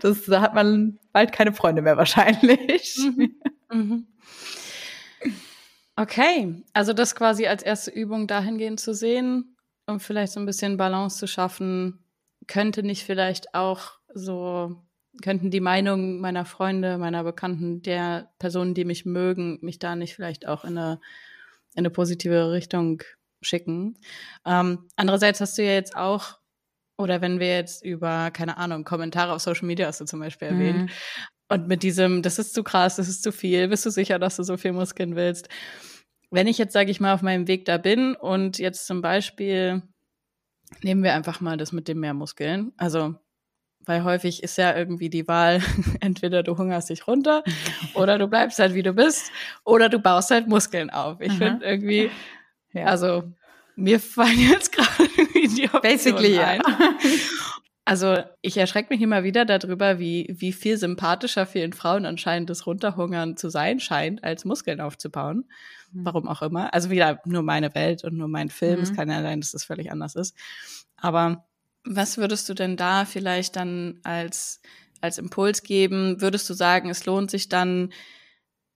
das, 0.02 0.26
da 0.26 0.42
hat 0.42 0.54
man 0.54 1.00
bald 1.12 1.32
keine 1.32 1.54
Freunde 1.54 1.82
mehr 1.82 1.98
wahrscheinlich. 1.98 2.98
Mhm. 2.98 3.36
Mhm. 3.72 4.08
Okay, 5.96 6.64
also 6.74 6.94
das 6.94 7.16
quasi 7.16 7.48
als 7.48 7.64
erste 7.64 7.92
Übung 7.92 8.28
dahingehend 8.28 8.80
zu 8.80 8.94
sehen, 8.94 9.56
um 9.88 10.00
vielleicht 10.00 10.34
so 10.34 10.40
ein 10.40 10.46
bisschen 10.46 10.78
Balance 10.78 11.18
zu 11.18 11.28
schaffen, 11.28 12.04
könnte 12.48 12.84
nicht 12.84 13.04
vielleicht 13.04 13.54
auch 13.54 13.94
so 14.14 14.76
könnten 15.22 15.52
die 15.52 15.62
Meinungen 15.62 16.20
meiner 16.20 16.46
Freunde, 16.46 16.98
meiner 16.98 17.24
Bekannten, 17.24 17.82
der 17.82 18.32
Personen, 18.40 18.74
die 18.74 18.86
mich 18.86 19.06
mögen, 19.06 19.60
mich 19.62 19.80
da 19.80 19.96
nicht 19.96 20.16
vielleicht 20.16 20.48
auch 20.48 20.64
in 20.64 20.78
eine, 20.78 21.00
in 21.74 21.80
eine 21.80 21.90
positive 21.90 22.52
Richtung 22.52 23.02
schicken. 23.42 23.98
Ähm, 24.46 24.88
andererseits 24.96 25.42
hast 25.42 25.58
du 25.58 25.64
ja 25.64 25.74
jetzt 25.74 25.96
auch, 25.96 26.40
oder 26.98 27.22
wenn 27.22 27.40
wir 27.40 27.56
jetzt 27.56 27.84
über, 27.84 28.32
keine 28.32 28.58
Ahnung, 28.58 28.84
Kommentare 28.84 29.34
auf 29.34 29.42
Social 29.42 29.68
Media 29.68 29.88
hast 29.88 30.02
du 30.02 30.06
zum 30.06 30.20
Beispiel 30.20 30.48
erwähnt, 30.50 30.84
mhm. 30.84 30.90
und 31.50 31.68
mit 31.68 31.84
diesem, 31.84 32.22
das 32.22 32.40
ist 32.40 32.54
zu 32.54 32.64
krass, 32.64 32.96
das 32.96 33.08
ist 33.08 33.24
zu 33.24 33.32
viel, 33.32 33.68
bist 33.68 33.86
du 33.86 33.90
sicher, 33.90 34.20
dass 34.20 34.38
du 34.38 34.44
so 34.44 34.58
viel 34.58 34.74
Muskeln 34.74 35.16
willst? 35.16 35.50
Wenn 36.32 36.48
ich 36.48 36.58
jetzt, 36.58 36.74
sage 36.74 36.92
ich 36.92 37.00
mal, 37.00 37.14
auf 37.14 37.22
meinem 37.22 37.48
Weg 37.48 37.66
da 37.66 37.78
bin 37.78 38.16
und 38.16 38.58
jetzt 38.58 38.88
zum 38.88 39.02
Beispiel, 39.02 39.84
nehmen 40.82 41.04
wir 41.04 41.14
einfach 41.14 41.40
mal 41.42 41.58
das 41.58 41.72
mit 41.72 41.88
dem 41.88 42.00
mehr 42.00 42.14
Muskeln, 42.14 42.74
also 42.78 43.16
weil 43.86 44.04
häufig 44.04 44.44
ist 44.44 44.58
ja 44.58 44.76
irgendwie 44.76 45.10
die 45.10 45.28
Wahl, 45.28 45.62
entweder 46.00 46.44
du 46.44 46.58
hungerst 46.58 46.90
dich 46.90 47.08
runter 47.08 47.44
oder 47.94 48.18
du 48.18 48.28
bleibst 48.28 48.60
halt 48.60 48.74
wie 48.74 48.84
du 48.84 48.94
bist 48.94 49.32
oder 49.64 49.90
du 49.90 50.00
baust 50.00 50.32
halt 50.32 50.48
Muskeln 50.48 50.90
auf. 50.90 51.22
Ich 51.22 51.34
finde 51.34 51.66
irgendwie, 51.66 52.10
ja. 52.74 52.86
also 52.86 53.24
mir 53.76 54.00
fallen 54.00 54.40
jetzt 54.50 54.72
gerade 54.72 55.10
die 55.34 55.66
Optionen 55.66 55.82
Basically, 55.82 56.40
ein. 56.40 56.62
Ja. 56.66 56.90
Also 57.88 58.18
ich 58.42 58.58
erschrecke 58.58 58.92
mich 58.92 59.02
immer 59.02 59.24
wieder 59.24 59.46
darüber, 59.46 60.00
wie, 60.00 60.34
wie 60.36 60.54
viel 60.54 60.76
sympathischer 60.78 61.46
vielen 61.46 61.72
Frauen 61.72 62.08
anscheinend 62.08 62.50
das 62.50 62.66
Runterhungern 62.66 63.38
zu 63.38 63.50
sein 63.50 63.80
scheint, 63.80 64.24
als 64.24 64.44
Muskeln 64.44 64.82
aufzubauen. 64.82 65.46
Mhm. 65.92 66.06
Warum 66.06 66.28
auch 66.28 66.42
immer. 66.42 66.74
Also 66.74 66.90
wieder 66.90 67.22
nur 67.26 67.44
meine 67.44 67.76
Welt 67.76 68.04
und 68.04 68.18
nur 68.18 68.28
mein 68.28 68.50
Film. 68.50 68.78
Mhm. 68.78 68.84
Es 68.84 68.96
kann 68.96 69.10
ja 69.10 69.22
sein, 69.22 69.40
dass 69.40 69.52
das 69.52 69.66
völlig 69.66 69.92
anders 69.92 70.16
ist. 70.16 70.36
Aber 70.98 71.46
was 71.86 72.18
würdest 72.18 72.50
du 72.50 72.54
denn 72.54 72.78
da 72.78 73.06
vielleicht 73.06 73.56
dann 73.56 74.00
als, 74.04 74.62
als 75.02 75.18
Impuls 75.18 75.64
geben? 75.64 76.22
Würdest 76.22 76.50
du 76.50 76.54
sagen, 76.54 76.90
es 76.90 77.06
lohnt 77.06 77.32
sich 77.32 77.50
dann 77.50 77.94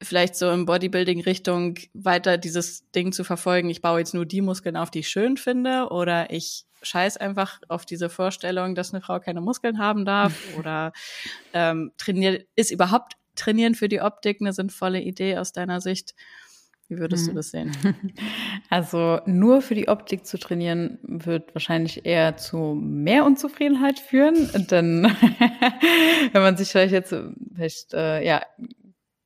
vielleicht 0.01 0.35
so 0.35 0.49
im 0.51 0.65
Bodybuilding-Richtung 0.65 1.77
weiter 1.93 2.37
dieses 2.37 2.89
Ding 2.91 3.11
zu 3.11 3.23
verfolgen? 3.23 3.69
Ich 3.69 3.81
baue 3.81 3.99
jetzt 3.99 4.13
nur 4.13 4.25
die 4.25 4.41
Muskeln 4.41 4.77
auf, 4.77 4.91
die 4.91 4.99
ich 4.99 5.09
schön 5.09 5.37
finde, 5.37 5.89
oder 5.89 6.31
ich 6.31 6.65
scheiß 6.81 7.17
einfach 7.17 7.59
auf 7.67 7.85
diese 7.85 8.09
Vorstellung, 8.09 8.75
dass 8.75 8.93
eine 8.93 9.01
Frau 9.01 9.19
keine 9.19 9.41
Muskeln 9.41 9.79
haben 9.79 10.05
darf, 10.05 10.33
oder 10.57 10.93
ähm, 11.53 11.91
trainiert, 11.97 12.47
ist 12.55 12.71
überhaupt 12.71 13.15
Trainieren 13.39 13.73
für 13.73 13.87
die 13.87 14.01
Optik 14.01 14.41
eine 14.41 14.51
sinnvolle 14.51 14.99
Idee 14.99 15.37
aus 15.37 15.53
deiner 15.53 15.79
Sicht? 15.79 16.13
Wie 16.89 16.97
würdest 16.97 17.27
du 17.27 17.29
hm. 17.29 17.35
das 17.35 17.51
sehen? 17.51 17.71
Also 18.71 19.21
nur 19.25 19.61
für 19.61 19.75
die 19.75 19.87
Optik 19.87 20.25
zu 20.25 20.37
trainieren, 20.37 20.99
wird 21.03 21.55
wahrscheinlich 21.55 22.05
eher 22.05 22.35
zu 22.35 22.75
mehr 22.75 23.25
Unzufriedenheit 23.25 23.99
führen. 23.99 24.49
Denn 24.69 25.03
wenn 26.33 26.41
man 26.41 26.57
sich 26.57 26.69
vielleicht 26.69 26.93
jetzt, 26.93 27.15
vielleicht, 27.55 27.93
äh, 27.93 28.25
ja, 28.25 28.41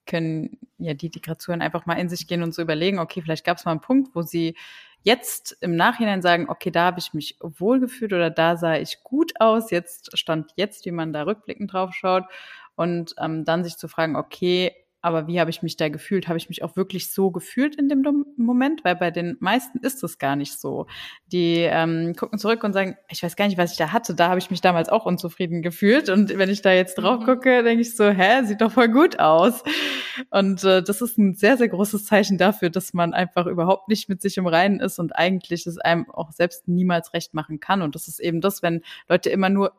können 0.06 0.58
ja 0.78 0.94
die, 0.94 1.10
die 1.10 1.22
einfach 1.60 1.86
mal 1.86 1.96
in 1.96 2.10
sich 2.10 2.28
gehen 2.28 2.44
und 2.44 2.54
so 2.54 2.62
überlegen, 2.62 3.00
okay, 3.00 3.22
vielleicht 3.22 3.46
gab 3.46 3.58
es 3.58 3.66
mal 3.66 3.72
einen 3.72 3.82
Punkt, 3.82 4.14
wo 4.14 4.22
sie 4.22 4.56
jetzt 5.02 5.58
im 5.62 5.76
Nachhinein 5.76 6.22
sagen, 6.22 6.50
okay, 6.50 6.72
da 6.72 6.86
habe 6.86 7.00
ich 7.00 7.14
mich 7.14 7.38
wohlgefühlt 7.42 8.14
oder 8.14 8.30
da 8.30 8.58
sah 8.58 8.76
ich 8.76 9.04
gut 9.04 9.34
aus, 9.40 9.72
jetzt 9.72 10.18
stand 10.18 10.52
jetzt, 10.56 10.86
wie 10.86 10.92
man 10.92 11.14
da 11.14 11.24
rückblickend 11.24 11.72
drauf 11.72 11.94
schaut 11.94 12.26
und 12.76 13.16
ähm, 13.20 13.46
dann 13.46 13.64
sich 13.64 13.78
zu 13.78 13.88
fragen, 13.88 14.16
okay, 14.16 14.74
aber 15.04 15.28
wie 15.28 15.42
habe 15.42 15.50
ich 15.50 15.62
mich 15.62 15.76
da 15.76 15.90
gefühlt? 15.90 16.30
Habe 16.30 16.38
ich 16.38 16.48
mich 16.48 16.64
auch 16.64 16.78
wirklich 16.78 17.12
so 17.12 17.30
gefühlt 17.30 17.76
in 17.76 17.90
dem 17.90 18.26
Moment? 18.38 18.86
Weil 18.86 18.96
bei 18.96 19.12
den 19.12 19.36
meisten 19.42 19.80
ist 19.80 20.02
es 20.02 20.18
gar 20.18 20.38
nicht 20.38 20.58
so. 20.58 20.88
Die 21.28 21.58
ähm, 21.60 22.16
gucken 22.16 22.40
zurück 22.40 22.64
und 22.64 22.72
sagen, 22.72 22.96
ich 23.10 23.22
weiß 23.22 23.36
gar 23.36 23.48
nicht, 23.48 23.58
was 23.58 23.74
ich 23.74 23.78
da 23.78 23.92
hatte. 23.92 24.16
Da 24.16 24.30
habe 24.30 24.40
ich 24.40 24.50
mich 24.50 24.62
damals 24.62 24.88
auch 24.88 25.06
unzufrieden 25.06 25.62
gefühlt. 25.62 26.10
Und 26.10 26.38
wenn 26.38 26.50
ich 26.50 26.62
da 26.62 26.72
jetzt 26.72 26.96
drauf 26.96 27.20
mhm. 27.20 27.26
gucke, 27.26 27.64
denke 27.64 27.82
ich 27.82 27.98
so, 27.98 28.10
hä, 28.10 28.46
sieht 28.46 28.62
doch 28.62 28.72
voll 28.72 28.88
gut 28.88 29.20
aus. 29.20 29.62
Und 30.30 30.64
äh, 30.64 30.82
das 30.82 31.02
ist 31.02 31.18
ein 31.18 31.34
sehr, 31.34 31.58
sehr 31.58 31.68
großes 31.68 32.06
Zeichen 32.06 32.38
dafür, 32.38 32.70
dass 32.70 32.94
man 32.94 33.14
einfach 33.14 33.46
überhaupt 33.46 33.90
nicht 33.90 34.08
mit 34.08 34.22
sich 34.22 34.38
im 34.38 34.48
Reinen 34.48 34.80
ist 34.80 35.00
und 35.00 35.18
eigentlich 35.18 35.68
es 35.68 35.80
einem 35.80 36.10
auch 36.12 36.32
selbst 36.32 36.70
niemals 36.70 37.14
recht 37.14 37.34
machen 37.34 37.60
kann. 37.60 37.82
Und 37.82 37.96
das 37.96 38.08
ist 38.08 38.22
eben 38.22 38.40
das, 38.40 38.64
wenn 38.64 38.82
Leute 39.10 39.30
immer 39.30 39.50
nur 39.50 39.74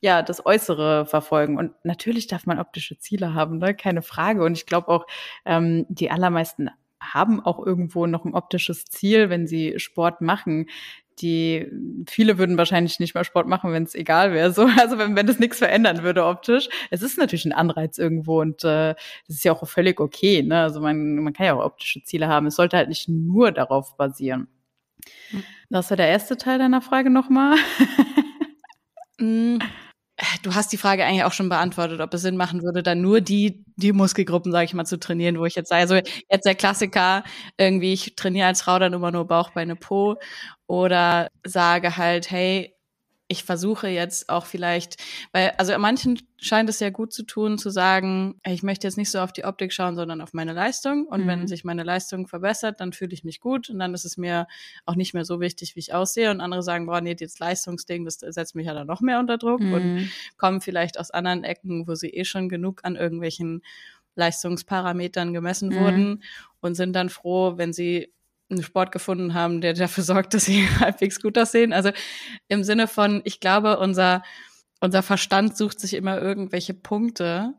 ja, 0.00 0.22
das 0.22 0.44
Äußere 0.44 1.06
verfolgen. 1.06 1.58
Und 1.58 1.72
natürlich 1.84 2.26
darf 2.26 2.46
man 2.46 2.58
optische 2.58 2.98
Ziele 2.98 3.34
haben, 3.34 3.58
ne? 3.58 3.74
keine 3.74 4.02
Frage. 4.02 4.44
Und 4.44 4.52
ich 4.52 4.66
glaube 4.66 4.88
auch, 4.88 5.06
ähm, 5.44 5.86
die 5.88 6.10
allermeisten 6.10 6.70
haben 7.00 7.40
auch 7.40 7.64
irgendwo 7.64 8.06
noch 8.06 8.24
ein 8.24 8.34
optisches 8.34 8.84
Ziel, 8.84 9.30
wenn 9.30 9.46
sie 9.46 9.78
Sport 9.78 10.20
machen. 10.20 10.66
Die 11.20 11.66
viele 12.08 12.38
würden 12.38 12.56
wahrscheinlich 12.58 13.00
nicht 13.00 13.14
mal 13.14 13.24
Sport 13.24 13.48
machen, 13.48 13.72
wenn 13.72 13.82
es 13.82 13.94
egal 13.94 14.32
wäre. 14.32 14.52
So, 14.52 14.68
also 14.78 14.98
wenn, 14.98 15.16
wenn 15.16 15.26
das 15.26 15.38
nichts 15.38 15.58
verändern 15.58 16.02
würde 16.02 16.24
optisch. 16.24 16.68
Es 16.90 17.02
ist 17.02 17.18
natürlich 17.18 17.44
ein 17.44 17.52
Anreiz 17.52 17.98
irgendwo 17.98 18.40
und 18.40 18.62
äh, 18.64 18.94
das 19.26 19.36
ist 19.36 19.44
ja 19.44 19.52
auch 19.52 19.66
völlig 19.66 20.00
okay. 20.00 20.42
Ne? 20.42 20.60
Also 20.60 20.80
man, 20.80 21.16
man 21.16 21.32
kann 21.32 21.46
ja 21.46 21.54
auch 21.54 21.64
optische 21.64 22.02
Ziele 22.02 22.28
haben. 22.28 22.46
Es 22.46 22.56
sollte 22.56 22.76
halt 22.76 22.88
nicht 22.88 23.08
nur 23.08 23.52
darauf 23.52 23.96
basieren. 23.96 24.48
Hm. 25.30 25.42
Das 25.70 25.90
war 25.90 25.96
der 25.96 26.08
erste 26.08 26.36
Teil 26.36 26.58
deiner 26.58 26.80
Frage 26.80 27.10
nochmal. 27.10 27.56
Mm, 29.20 29.58
du 30.42 30.54
hast 30.54 30.72
die 30.72 30.76
Frage 30.76 31.04
eigentlich 31.04 31.24
auch 31.24 31.32
schon 31.32 31.48
beantwortet, 31.48 32.00
ob 32.00 32.14
es 32.14 32.22
Sinn 32.22 32.36
machen 32.36 32.62
würde, 32.62 32.82
dann 32.82 33.00
nur 33.00 33.20
die, 33.20 33.64
die 33.76 33.92
Muskelgruppen, 33.92 34.52
sage 34.52 34.64
ich 34.66 34.74
mal, 34.74 34.84
zu 34.86 34.98
trainieren, 34.98 35.38
wo 35.38 35.46
ich 35.46 35.54
jetzt 35.56 35.68
sage, 35.68 35.82
also 35.82 35.94
jetzt 35.96 36.44
der 36.46 36.54
Klassiker, 36.54 37.24
irgendwie, 37.58 37.92
ich 37.92 38.14
trainiere 38.16 38.48
als 38.48 38.62
Frau 38.62 38.78
dann 38.78 38.92
immer 38.92 39.10
nur 39.12 39.26
Bauch, 39.26 39.50
Beine, 39.50 39.76
Po 39.76 40.16
oder 40.66 41.28
sage 41.46 41.96
halt, 41.96 42.30
hey, 42.30 42.74
ich 43.30 43.44
versuche 43.44 43.88
jetzt 43.88 44.30
auch 44.30 44.46
vielleicht, 44.46 44.96
weil, 45.32 45.52
also 45.58 45.78
manchen 45.78 46.18
scheint 46.38 46.70
es 46.70 46.80
ja 46.80 46.88
gut 46.88 47.12
zu 47.12 47.24
tun, 47.24 47.58
zu 47.58 47.68
sagen, 47.68 48.40
ich 48.46 48.62
möchte 48.62 48.86
jetzt 48.86 48.96
nicht 48.96 49.10
so 49.10 49.18
auf 49.18 49.34
die 49.34 49.44
Optik 49.44 49.70
schauen, 49.72 49.96
sondern 49.96 50.22
auf 50.22 50.32
meine 50.32 50.54
Leistung. 50.54 51.06
Und 51.06 51.24
mhm. 51.24 51.28
wenn 51.28 51.46
sich 51.46 51.62
meine 51.62 51.82
Leistung 51.82 52.26
verbessert, 52.26 52.80
dann 52.80 52.94
fühle 52.94 53.12
ich 53.12 53.24
mich 53.24 53.40
gut 53.40 53.68
und 53.68 53.78
dann 53.78 53.92
ist 53.92 54.06
es 54.06 54.16
mir 54.16 54.46
auch 54.86 54.94
nicht 54.94 55.12
mehr 55.12 55.26
so 55.26 55.40
wichtig, 55.40 55.76
wie 55.76 55.80
ich 55.80 55.92
aussehe. 55.92 56.30
Und 56.30 56.40
andere 56.40 56.62
sagen, 56.62 56.86
boah, 56.86 57.02
nee, 57.02 57.14
das 57.14 57.38
Leistungsding, 57.38 58.06
das 58.06 58.14
setzt 58.14 58.54
mich 58.54 58.66
ja 58.66 58.72
dann 58.72 58.86
noch 58.86 59.02
mehr 59.02 59.20
unter 59.20 59.36
Druck 59.36 59.60
mhm. 59.60 59.72
und 59.74 60.10
kommen 60.38 60.62
vielleicht 60.62 60.98
aus 60.98 61.10
anderen 61.10 61.44
Ecken, 61.44 61.86
wo 61.86 61.94
sie 61.94 62.08
eh 62.08 62.24
schon 62.24 62.48
genug 62.48 62.80
an 62.84 62.96
irgendwelchen 62.96 63.62
Leistungsparametern 64.14 65.34
gemessen 65.34 65.68
mhm. 65.68 65.80
wurden 65.80 66.22
und 66.60 66.76
sind 66.76 66.94
dann 66.94 67.10
froh, 67.10 67.58
wenn 67.58 67.74
sie 67.74 68.10
einen 68.50 68.62
Sport 68.62 68.92
gefunden 68.92 69.34
haben, 69.34 69.60
der 69.60 69.74
dafür 69.74 70.04
sorgt, 70.04 70.34
dass 70.34 70.46
sie 70.46 70.66
halbwegs 70.80 71.20
gut 71.20 71.38
aussehen. 71.38 71.72
Also 71.72 71.90
im 72.48 72.64
Sinne 72.64 72.88
von, 72.88 73.20
ich 73.24 73.40
glaube, 73.40 73.78
unser, 73.78 74.22
unser 74.80 75.02
Verstand 75.02 75.56
sucht 75.56 75.80
sich 75.80 75.94
immer 75.94 76.20
irgendwelche 76.20 76.74
Punkte. 76.74 77.54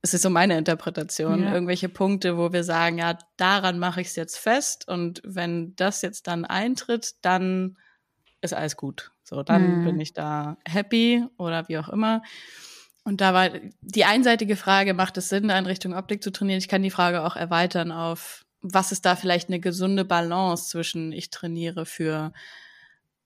Es 0.00 0.14
ist 0.14 0.22
so 0.22 0.30
meine 0.30 0.58
Interpretation, 0.58 1.44
ja. 1.44 1.54
irgendwelche 1.54 1.88
Punkte, 1.88 2.36
wo 2.36 2.52
wir 2.52 2.64
sagen, 2.64 2.98
ja, 2.98 3.16
daran 3.36 3.78
mache 3.78 4.00
ich 4.00 4.08
es 4.08 4.16
jetzt 4.16 4.36
fest 4.36 4.88
und 4.88 5.22
wenn 5.24 5.76
das 5.76 6.02
jetzt 6.02 6.26
dann 6.26 6.44
eintritt, 6.44 7.12
dann 7.22 7.76
ist 8.40 8.54
alles 8.54 8.76
gut. 8.76 9.12
So, 9.22 9.42
dann 9.42 9.80
mhm. 9.80 9.84
bin 9.84 10.00
ich 10.00 10.12
da 10.12 10.56
happy 10.66 11.24
oder 11.36 11.68
wie 11.68 11.78
auch 11.78 11.88
immer. 11.88 12.22
Und 13.04 13.20
da 13.20 13.34
war 13.34 13.50
die 13.80 14.04
einseitige 14.04 14.56
Frage, 14.56 14.94
macht 14.94 15.16
es 15.16 15.28
Sinn, 15.28 15.48
da 15.48 15.58
in 15.58 15.66
Richtung 15.66 15.94
Optik 15.94 16.22
zu 16.22 16.30
trainieren? 16.30 16.58
Ich 16.58 16.68
kann 16.68 16.82
die 16.82 16.90
Frage 16.90 17.22
auch 17.24 17.36
erweitern 17.36 17.90
auf 17.90 18.44
was 18.62 18.92
ist 18.92 19.04
da 19.04 19.16
vielleicht 19.16 19.48
eine 19.48 19.60
gesunde 19.60 20.04
Balance 20.04 20.70
zwischen 20.70 21.12
ich 21.12 21.30
trainiere 21.30 21.84
für 21.84 22.32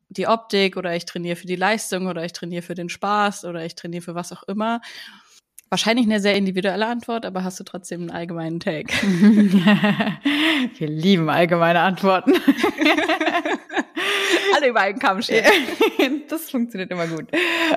die 0.08 0.26
Optik 0.26 0.76
oder 0.76 0.94
ich 0.94 1.04
trainiere 1.04 1.36
für 1.36 1.46
die 1.46 1.56
Leistung 1.56 2.06
oder 2.06 2.24
ich 2.24 2.32
trainiere 2.32 2.62
für 2.62 2.74
den 2.74 2.88
Spaß 2.88 3.44
oder 3.44 3.64
ich 3.64 3.74
trainiere 3.74 4.02
für 4.02 4.14
was 4.14 4.32
auch 4.32 4.44
immer. 4.44 4.80
Wahrscheinlich 5.68 6.06
eine 6.06 6.20
sehr 6.20 6.36
individuelle 6.36 6.86
Antwort, 6.86 7.26
aber 7.26 7.42
hast 7.42 7.58
du 7.58 7.64
trotzdem 7.64 8.02
einen 8.02 8.10
allgemeinen 8.10 8.60
Take? 8.60 8.92
Wir 10.78 10.88
lieben 10.88 11.28
allgemeine 11.28 11.80
Antworten. 11.80 12.34
Alle 14.56 14.68
über 14.70 14.80
einen 14.80 14.98
Kamm 14.98 15.20
stellen. 15.20 15.44
das 16.28 16.50
funktioniert 16.50 16.90
immer 16.90 17.06
gut. 17.06 17.26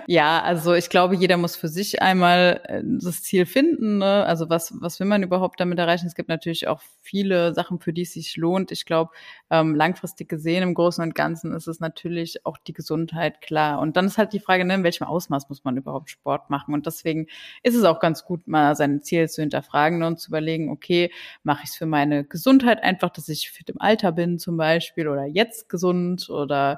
Ja, 0.08 0.42
also 0.42 0.74
ich 0.74 0.90
glaube, 0.90 1.16
jeder 1.16 1.36
muss 1.36 1.58
für 1.58 1.68
sich 1.68 2.02
einmal 2.02 2.62
äh, 2.66 2.82
das 2.84 3.22
Ziel 3.22 3.46
finden. 3.46 3.98
Ne? 3.98 4.26
Also 4.26 4.50
was, 4.50 4.74
was 4.80 5.00
will 5.00 5.08
man 5.08 5.24
überhaupt 5.24 5.60
damit 5.60 5.78
erreichen? 5.78 6.08
Es 6.08 6.16
gibt 6.16 6.30
natürlich 6.30 6.68
auch 6.68 6.82
viele 7.02 7.54
Sachen, 7.54 7.80
für 7.80 7.92
die 7.92 8.04
es 8.04 8.14
sich 8.14 8.38
lohnt. 8.38 8.72
Ich 8.72 8.86
glaube, 8.86 9.12
ähm, 9.50 9.76
langfristig 9.76 10.30
gesehen 10.30 10.64
im 10.64 10.74
Großen 10.74 11.04
und 11.04 11.16
Ganzen 11.16 11.54
ist 11.54 11.68
es 11.68 11.80
natürlich 11.80 12.46
auch 12.46 12.58
die 12.58 12.74
Gesundheit 12.74 13.42
klar. 13.42 13.80
Und 13.80 13.98
dann 13.98 14.06
ist 14.06 14.18
halt 14.18 14.32
die 14.32 14.40
Frage, 14.40 14.64
ne, 14.64 14.76
in 14.76 14.84
welchem 14.84 15.06
Ausmaß 15.06 15.50
muss 15.50 15.64
man 15.64 15.76
überhaupt 15.76 16.10
Sport 16.10 16.50
machen? 16.50 16.74
Und 16.74 16.86
deswegen 16.86 17.28
ist 17.64 17.76
es 17.76 17.84
auch 17.84 18.00
ganz 18.00 18.24
gut, 18.24 18.48
mal 18.48 18.76
sein 18.76 19.02
Ziel 19.02 19.28
zu 19.28 19.42
hinterfragen 19.42 20.04
und 20.04 20.20
zu 20.20 20.30
überlegen, 20.30 20.70
okay, 20.70 21.12
mache 21.44 21.64
ich 21.64 21.72
es 21.72 21.76
für 21.76 21.88
meine 21.88 22.24
Gesundheit 22.24 22.84
einfach, 22.84 23.10
dass 23.10 23.28
ich 23.28 23.52
fit 23.52 23.70
im 23.70 23.82
Alter 23.82 24.12
bin 24.12 24.40
zum 24.40 24.56
Beispiel 24.56 25.08
oder 25.08 25.26
jetzt 25.26 25.68
gesund 25.68 26.30
oder 26.30 26.69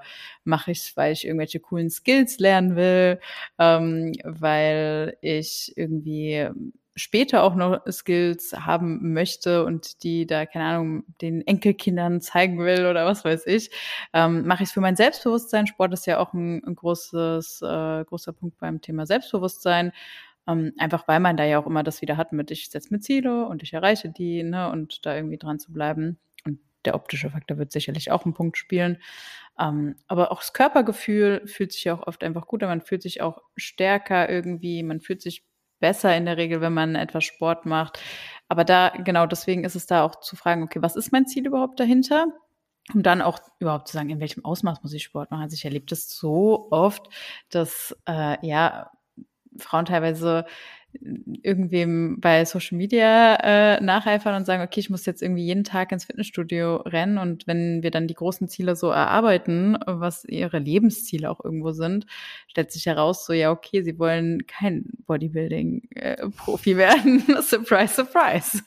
mache 0.44 0.72
ich 0.72 0.80
es, 0.80 0.98
weil 0.98 1.14
ich 1.14 1.26
irgendwelche 1.26 1.60
coolen 1.60 1.90
Skills 1.90 2.40
lernen 2.40 2.76
will, 2.76 3.20
ähm, 3.60 4.14
weil 4.24 5.18
ich 5.22 5.74
irgendwie 5.76 6.50
später 6.96 7.44
auch 7.44 7.56
noch 7.56 7.80
Skills 7.90 8.54
haben 8.54 9.14
möchte 9.14 9.66
und 9.66 10.04
die 10.04 10.26
da, 10.28 10.46
keine 10.46 10.66
Ahnung, 10.66 11.04
den 11.22 11.46
Enkelkindern 11.48 12.22
zeigen 12.22 12.60
will 12.60 12.86
oder 12.86 13.06
was 13.06 13.24
weiß 13.24 13.48
ich, 13.48 13.72
ähm, 14.14 14.46
mache 14.46 14.64
ich 14.64 14.70
es 14.70 14.74
für 14.74 14.82
mein 14.82 14.96
Selbstbewusstsein. 14.96 15.68
Sport 15.68 15.94
ist 15.94 16.06
ja 16.06 16.20
auch 16.20 16.34
ein, 16.34 16.64
ein 16.66 16.76
großes, 16.76 17.62
äh, 17.62 18.04
großer 18.06 18.34
Punkt 18.34 18.58
beim 18.58 18.82
Thema 18.82 19.06
Selbstbewusstsein. 19.06 19.94
Ähm, 20.48 20.74
einfach 20.78 21.08
weil 21.08 21.20
man 21.20 21.38
da 21.38 21.46
ja 21.46 21.60
auch 21.60 21.68
immer 21.68 21.84
das 21.84 22.02
wieder 22.02 22.18
hat 22.18 22.34
mit, 22.34 22.52
ich 22.52 22.70
setze 22.70 22.94
mir 22.94 23.00
Ziele 23.00 23.46
und 23.46 23.62
ich 23.64 23.74
erreiche 23.74 24.10
die, 24.10 24.44
ne, 24.44 24.72
und 24.72 25.06
da 25.06 25.16
irgendwie 25.16 25.38
dran 25.38 25.60
zu 25.60 25.72
bleiben. 25.72 26.20
Der 26.86 26.96
optische 26.96 27.30
Faktor 27.30 27.58
wird 27.58 27.72
sicherlich 27.72 28.12
auch 28.12 28.26
einen 28.26 28.34
Punkt 28.34 28.58
spielen. 28.58 28.98
Ähm, 29.60 29.96
aber 30.08 30.32
auch 30.32 30.40
das 30.40 30.54
Körpergefühl 30.54 31.46
fühlt 31.46 31.74
sich 31.74 31.90
auch 31.92 32.08
oft 32.08 32.24
einfach 32.24 32.48
gut 32.48 32.64
an. 32.64 32.70
Man 32.70 32.82
fühlt 32.82 33.02
sich 33.02 33.22
auch 33.22 33.42
stärker 33.56 34.30
irgendwie, 34.30 34.84
man 34.84 35.02
fühlt 35.02 35.22
sich 35.22 35.44
besser 35.80 36.16
in 36.16 36.26
der 36.26 36.38
Regel, 36.38 36.62
wenn 36.62 36.74
man 36.74 36.96
etwas 36.96 37.26
Sport 37.26 37.66
macht. 37.66 38.00
Aber 38.48 38.64
da, 38.64 38.90
genau, 38.90 39.26
deswegen 39.26 39.64
ist 39.64 39.76
es 39.76 39.88
da 39.88 40.04
auch 40.04 40.20
zu 40.22 40.36
fragen, 40.36 40.64
okay, 40.64 40.82
was 40.82 40.96
ist 40.96 41.12
mein 41.12 41.26
Ziel 41.28 41.48
überhaupt 41.48 41.80
dahinter? 41.80 42.28
Um 42.94 43.04
dann 43.04 43.22
auch 43.22 43.40
überhaupt 43.60 43.88
zu 43.88 43.94
sagen, 43.94 44.10
in 44.10 44.20
welchem 44.20 44.46
Ausmaß 44.46 44.84
muss 44.84 44.94
ich 44.94 45.04
Sport 45.04 45.32
machen. 45.32 45.44
Also 45.44 45.56
ich 45.56 45.66
erlebe 45.66 45.86
das 45.86 46.10
so 46.10 46.68
oft, 46.72 47.08
dass 47.50 47.96
äh, 48.08 48.46
ja 48.46 48.92
Frauen 49.58 49.86
teilweise 49.86 50.46
irgendwem 51.44 52.20
bei 52.20 52.46
Social 52.46 52.78
Media 52.78 53.36
äh, 53.36 53.82
nacheifern 53.82 54.36
und 54.36 54.46
sagen, 54.46 54.62
okay, 54.62 54.80
ich 54.80 54.90
muss 54.90 55.06
jetzt 55.06 55.22
irgendwie 55.22 55.44
jeden 55.44 55.64
Tag 55.64 55.92
ins 55.92 56.06
Fitnessstudio 56.06 56.78
rennen 56.78 57.18
und 57.18 57.48
wenn 57.48 57.82
wir 57.82 57.92
dann 57.92 58.08
die 58.08 58.14
großen 58.14 58.48
Ziele 58.48 58.76
so 58.76 58.90
erarbeiten, 58.90 59.78
was 59.86 60.26
ihre 60.26 60.60
Lebensziele 60.60 61.30
auch 61.30 61.44
irgendwo 61.44 61.72
sind, 61.72 62.06
stellt 62.48 62.72
sich 62.72 62.86
heraus, 62.86 63.26
so 63.26 63.34
ja, 63.34 63.52
okay, 63.52 63.82
sie 63.82 63.98
wollen 64.00 64.46
kein 64.48 64.86
Bodybuilding-Profi 65.08 66.72
äh, 66.72 66.78
werden. 66.78 67.24
surprise, 67.42 67.96
surprise. 67.96 68.62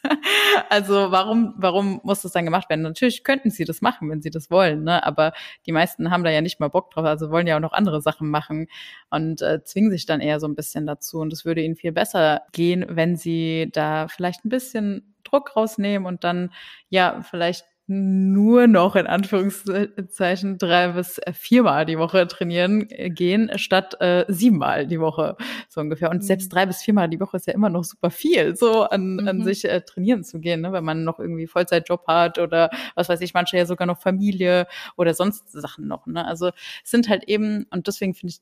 also 0.70 1.10
warum, 1.10 1.54
warum 1.56 2.00
muss 2.02 2.22
das 2.22 2.32
dann 2.32 2.44
gemacht 2.44 2.68
werden? 2.70 2.82
Natürlich 2.82 3.22
könnten 3.22 3.50
sie 3.50 3.64
das 3.64 3.80
machen, 3.80 4.10
wenn 4.10 4.22
sie 4.22 4.30
das 4.30 4.50
wollen, 4.50 4.84
ne? 4.84 5.04
aber 5.04 5.32
die 5.66 5.72
meisten 5.72 6.10
haben 6.10 6.24
da 6.24 6.30
ja 6.30 6.40
nicht 6.40 6.58
mal 6.60 6.68
Bock 6.68 6.90
drauf, 6.90 7.04
also 7.04 7.30
wollen 7.30 7.46
ja 7.46 7.56
auch 7.56 7.60
noch 7.60 7.72
andere 7.72 8.00
Sachen 8.00 8.30
machen 8.30 8.66
und 9.10 9.42
äh, 9.42 9.62
zwingen 9.62 9.90
sich 9.90 10.06
dann 10.06 10.20
eher 10.20 10.40
so 10.40 10.48
ein 10.48 10.54
bisschen 10.54 10.86
dazu 10.86 11.18
und 11.18 11.32
es 11.32 11.44
würde 11.44 11.62
ihnen 11.62 11.76
viel 11.76 11.92
besser 11.92 12.13
besser 12.14 12.42
gehen, 12.52 12.86
wenn 12.88 13.16
sie 13.16 13.68
da 13.72 14.08
vielleicht 14.08 14.44
ein 14.44 14.48
bisschen 14.48 15.14
Druck 15.24 15.56
rausnehmen 15.56 16.06
und 16.06 16.24
dann 16.24 16.50
ja 16.88 17.22
vielleicht 17.22 17.64
nur 17.86 18.66
noch 18.66 18.96
in 18.96 19.06
Anführungszeichen 19.06 20.56
drei 20.56 20.88
bis 20.92 21.20
viermal 21.34 21.84
die 21.84 21.98
Woche 21.98 22.26
trainieren 22.26 22.88
äh, 22.88 23.10
gehen, 23.10 23.50
statt 23.56 24.00
äh, 24.00 24.24
siebenmal 24.28 24.86
die 24.86 25.00
Woche 25.00 25.36
so 25.68 25.82
ungefähr. 25.82 26.08
Und 26.08 26.22
mhm. 26.22 26.26
selbst 26.26 26.48
drei 26.48 26.64
bis 26.64 26.80
viermal 26.80 27.10
die 27.10 27.20
Woche 27.20 27.36
ist 27.36 27.46
ja 27.46 27.52
immer 27.52 27.68
noch 27.68 27.84
super 27.84 28.10
viel, 28.10 28.56
so 28.56 28.84
an, 28.84 29.16
mhm. 29.16 29.28
an 29.28 29.44
sich 29.44 29.66
äh, 29.66 29.82
trainieren 29.82 30.24
zu 30.24 30.40
gehen, 30.40 30.62
ne? 30.62 30.72
wenn 30.72 30.84
man 30.84 31.04
noch 31.04 31.18
irgendwie 31.18 31.46
Vollzeitjob 31.46 32.06
hat 32.06 32.38
oder 32.38 32.70
was 32.94 33.10
weiß 33.10 33.20
ich, 33.20 33.34
manche 33.34 33.58
ja 33.58 33.66
sogar 33.66 33.86
noch 33.86 34.00
Familie 34.00 34.66
oder 34.96 35.12
sonst 35.12 35.52
Sachen 35.52 35.86
noch. 35.86 36.06
Ne? 36.06 36.24
Also 36.24 36.52
es 36.82 36.90
sind 36.90 37.10
halt 37.10 37.24
eben, 37.24 37.66
und 37.70 37.86
deswegen 37.86 38.14
finde 38.14 38.32
ich 38.32 38.40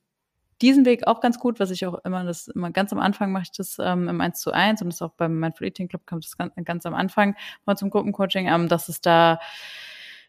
diesen 0.60 0.84
Weg 0.84 1.06
auch 1.06 1.20
ganz 1.20 1.38
gut, 1.38 1.58
was 1.60 1.70
ich 1.70 1.86
auch 1.86 1.94
immer, 2.04 2.24
das 2.24 2.48
immer 2.48 2.70
ganz 2.70 2.92
am 2.92 3.00
Anfang 3.00 3.32
mache 3.32 3.44
ich 3.44 3.52
das 3.52 3.78
ähm, 3.80 4.08
im 4.08 4.20
1 4.20 4.40
zu 4.40 4.52
1 4.52 4.82
und 4.82 4.92
das 4.92 5.02
auch 5.02 5.12
beim 5.12 5.38
Mindful 5.38 5.66
Eating 5.66 5.88
Club 5.88 6.06
kommt 6.06 6.24
das 6.24 6.36
ganz, 6.36 6.52
ganz 6.64 6.86
am 6.86 6.94
Anfang 6.94 7.34
mal 7.66 7.76
zum 7.76 7.90
Gruppencoaching, 7.90 8.48
ähm, 8.48 8.68
dass 8.68 8.88
es 8.88 9.00
da 9.00 9.40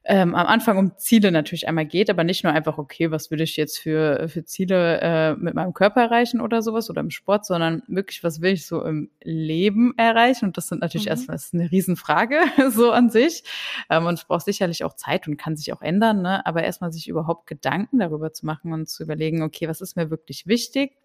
ähm, 0.05 0.35
am 0.35 0.47
Anfang 0.47 0.77
um 0.77 0.97
Ziele 0.97 1.31
natürlich 1.31 1.67
einmal 1.67 1.85
geht, 1.85 2.09
aber 2.09 2.25
nicht 2.25 2.43
nur 2.43 2.51
einfach, 2.51 2.77
okay, 2.77 3.09
was 3.09 3.31
will 3.31 3.39
ich 3.39 3.55
jetzt 3.55 3.79
für, 3.79 4.27
für 4.27 4.43
Ziele 4.43 4.99
äh, 5.01 5.35
mit 5.35 5.53
meinem 5.53 5.73
Körper 5.73 6.01
erreichen 6.01 6.41
oder 6.41 6.61
sowas 6.61 6.89
oder 6.89 6.99
im 6.99 7.09
Sport, 7.09 7.45
sondern 7.45 7.83
wirklich, 7.87 8.21
was 8.23 8.41
will 8.41 8.51
ich 8.51 8.65
so 8.65 8.83
im 8.83 9.09
Leben 9.21 9.93
erreichen? 9.97 10.45
Und 10.45 10.57
das 10.57 10.67
sind 10.67 10.81
natürlich 10.81 11.05
mhm. 11.05 11.11
erstmal 11.11 11.37
eine 11.53 11.71
Riesenfrage 11.71 12.41
so 12.71 12.91
an 12.91 13.09
sich. 13.09 13.43
Ähm, 13.89 14.05
und 14.05 14.15
es 14.15 14.25
braucht 14.25 14.43
sicherlich 14.43 14.83
auch 14.83 14.93
Zeit 14.93 15.27
und 15.27 15.37
kann 15.37 15.55
sich 15.55 15.71
auch 15.71 15.81
ändern, 15.81 16.21
ne? 16.21 16.45
aber 16.45 16.63
erstmal 16.63 16.91
sich 16.91 17.07
überhaupt 17.07 17.47
Gedanken 17.47 17.99
darüber 17.99 18.33
zu 18.33 18.45
machen 18.45 18.73
und 18.73 18.89
zu 18.89 19.03
überlegen, 19.03 19.41
okay, 19.41 19.69
was 19.69 19.79
ist 19.79 19.95
mir 19.95 20.09
wirklich 20.09 20.47
wichtig? 20.47 20.97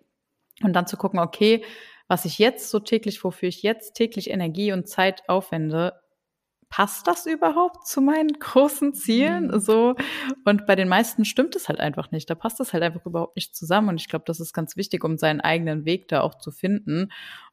Und 0.65 0.73
dann 0.73 0.89
zu 0.89 0.97
gucken, 0.97 1.21
okay, 1.21 1.63
was 2.09 2.25
ich 2.25 2.39
jetzt 2.39 2.71
so 2.71 2.81
täglich, 2.81 3.23
wofür 3.23 3.49
ich 3.49 3.63
jetzt 3.63 3.95
täglich 3.95 4.31
Energie 4.31 4.73
und 4.73 4.89
Zeit 4.89 5.29
aufwende, 5.29 5.93
passt 6.71 7.07
das 7.07 7.27
überhaupt 7.27 7.87
zu 7.87 8.01
meinen 8.01 8.33
großen 8.39 8.95
Zielen? 8.95 9.49
Mhm. 9.49 9.61
So. 9.61 9.95
Und 10.45 10.67
bei 10.67 10.77
den 10.77 10.89
meisten 10.89 11.25
stimmt 11.25 11.57
es 11.57 11.69
halt 11.69 11.81
einfach 11.81 12.11
nicht. 12.11 12.29
Da 12.29 12.35
passt 12.35 12.61
es 12.61 12.73
halt 12.73 12.83
einfach 12.83 13.07
überhaupt 13.07 13.37
nicht 13.37 13.57
zusammen. 13.57 13.91
Und 13.91 14.01
ich 14.01 14.09
glaube, 14.09 14.25
das 14.27 14.41
ist 14.41 14.53
ganz 14.53 14.77
wichtig, 14.77 15.05
um 15.05 15.19
seinen 15.19 15.41
eigenen 15.41 15.85
Weg 15.85 16.09
da 16.09 16.21
auch 16.21 16.35
zu 16.37 16.51
finden 16.51 17.11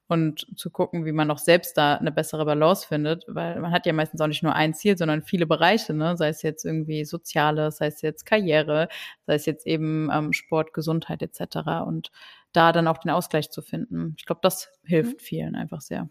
und 0.08 0.45
zu 0.56 0.69
gucken, 0.69 1.06
wie 1.06 1.12
man 1.12 1.32
auch 1.32 1.39
selbst 1.39 1.78
da 1.78 1.95
eine 1.95 2.12
bessere 2.12 2.45
Balance 2.45 2.88
findet, 2.88 3.25
weil 3.28 3.60
man 3.60 3.71
hat 3.71 3.86
ja 3.86 3.93
meistens 3.93 4.21
auch 4.21 4.28
nicht 4.28 4.43
nur 4.43 4.54
ein 4.54 4.73
Ziel, 4.73 4.97
sondern 4.97 5.23
viele 5.23 5.47
Bereiche, 5.47 5.93
ne? 5.93 6.15
sei 6.15 6.30
es 6.30 6.43
jetzt 6.43 6.63
irgendwie 6.63 7.06
Soziales, 7.06 7.78
sei 7.78 7.88
es 7.88 8.01
jetzt 8.01 8.25
Karriere, 8.25 8.88
sei 9.25 9.36
es 9.36 9.45
jetzt 9.47 9.65
eben 9.65 10.10
ähm, 10.13 10.32
Sport, 10.32 10.73
Gesundheit 10.73 11.23
etc. 11.23 11.86
Und 11.88 12.12
da 12.51 12.71
dann 12.71 12.88
auch 12.88 12.99
den 12.99 13.12
Ausgleich 13.12 13.49
zu 13.49 13.62
finden. 13.62 14.15
Ich 14.17 14.25
glaube, 14.25 14.41
das 14.43 14.69
hilft 14.84 15.13
mhm. 15.13 15.19
vielen 15.19 15.56
einfach 15.56 15.82
sehr. 15.82 16.08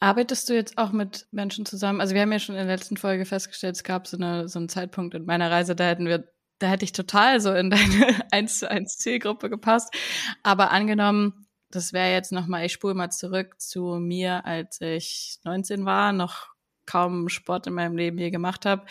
Arbeitest 0.00 0.48
du 0.48 0.54
jetzt 0.54 0.76
auch 0.76 0.92
mit 0.92 1.26
Menschen 1.30 1.64
zusammen? 1.66 2.00
Also 2.00 2.14
wir 2.14 2.22
haben 2.22 2.32
ja 2.32 2.38
schon 2.38 2.56
in 2.56 2.66
der 2.66 2.76
letzten 2.76 2.96
Folge 2.96 3.24
festgestellt, 3.24 3.76
es 3.76 3.84
gab 3.84 4.06
so, 4.06 4.16
eine, 4.16 4.48
so 4.48 4.58
einen 4.58 4.68
Zeitpunkt 4.68 5.14
in 5.14 5.24
meiner 5.24 5.50
Reise, 5.50 5.74
da 5.74 5.84
hätten 5.84 6.06
wir, 6.06 6.28
da 6.58 6.66
hätte 6.66 6.84
ich 6.84 6.92
total 6.92 7.40
so 7.40 7.52
in 7.54 7.70
deine 7.70 8.20
1 8.30 8.58
zu 8.58 8.70
1 8.70 8.98
Zielgruppe 8.98 9.48
gepasst. 9.48 9.94
Aber 10.42 10.70
angenommen, 10.72 11.46
das 11.70 11.92
wäre 11.92 12.12
jetzt 12.12 12.32
nochmal, 12.32 12.66
ich 12.66 12.72
spule 12.72 12.94
mal 12.94 13.10
zurück 13.10 13.60
zu 13.60 13.96
mir, 14.00 14.44
als 14.44 14.80
ich 14.80 15.38
19 15.44 15.84
war, 15.84 16.12
noch 16.12 16.48
kaum 16.86 17.28
Sport 17.28 17.66
in 17.66 17.74
meinem 17.74 17.96
Leben 17.96 18.18
je 18.18 18.30
gemacht 18.30 18.66
habe. 18.66 18.84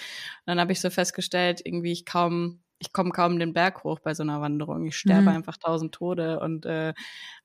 dann 0.45 0.59
habe 0.59 0.71
ich 0.71 0.81
so 0.81 0.89
festgestellt, 0.89 1.61
irgendwie 1.63 1.91
ich 1.91 2.05
kaum 2.05 2.62
ich 2.83 2.91
komme 2.91 3.11
kaum 3.11 3.39
den 3.39 3.53
Berg 3.53 3.85
hoch 3.85 3.99
bei 3.99 4.13
so 4.13 4.23
einer 4.23 4.41
Wanderung. 4.41 4.85
Ich 4.85 4.97
sterbe 4.97 5.23
mhm. 5.23 5.27
einfach 5.29 5.55
tausend 5.55 5.95
Tode 5.95 6.41
und 6.41 6.65
äh, 6.65 6.93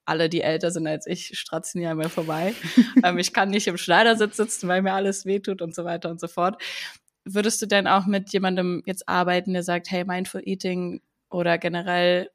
alle, 0.05 0.29
die 0.29 0.40
älter 0.40 0.72
sind 0.72 0.88
als 0.88 1.07
ich, 1.07 1.38
stratzen 1.38 1.81
hier 1.81 1.94
mir 1.94 2.09
vorbei. 2.09 2.55
ähm, 3.05 3.18
ich 3.18 3.33
kann 3.33 3.51
nicht 3.51 3.68
im 3.68 3.77
Schneidersitz 3.77 4.37
sitzen, 4.37 4.66
weil 4.66 4.83
mir 4.83 4.94
alles 4.94 5.27
wehtut 5.27 5.62
und 5.62 5.77
so 5.77 5.85
weiter 5.85 6.11
und 6.11 6.18
so 6.18 6.27
fort. 6.27 6.61
Würdest 7.24 7.62
du 7.62 7.66
denn 7.66 7.87
auch 7.87 8.07
mit 8.07 8.33
jemandem 8.33 8.83
jetzt 8.85 9.09
arbeiten, 9.09 9.53
der 9.53 9.62
sagt, 9.62 9.90
hey, 9.92 10.05
Mindful 10.05 10.42
Eating 10.44 11.01
oder 11.31 11.57
generell 11.57 12.31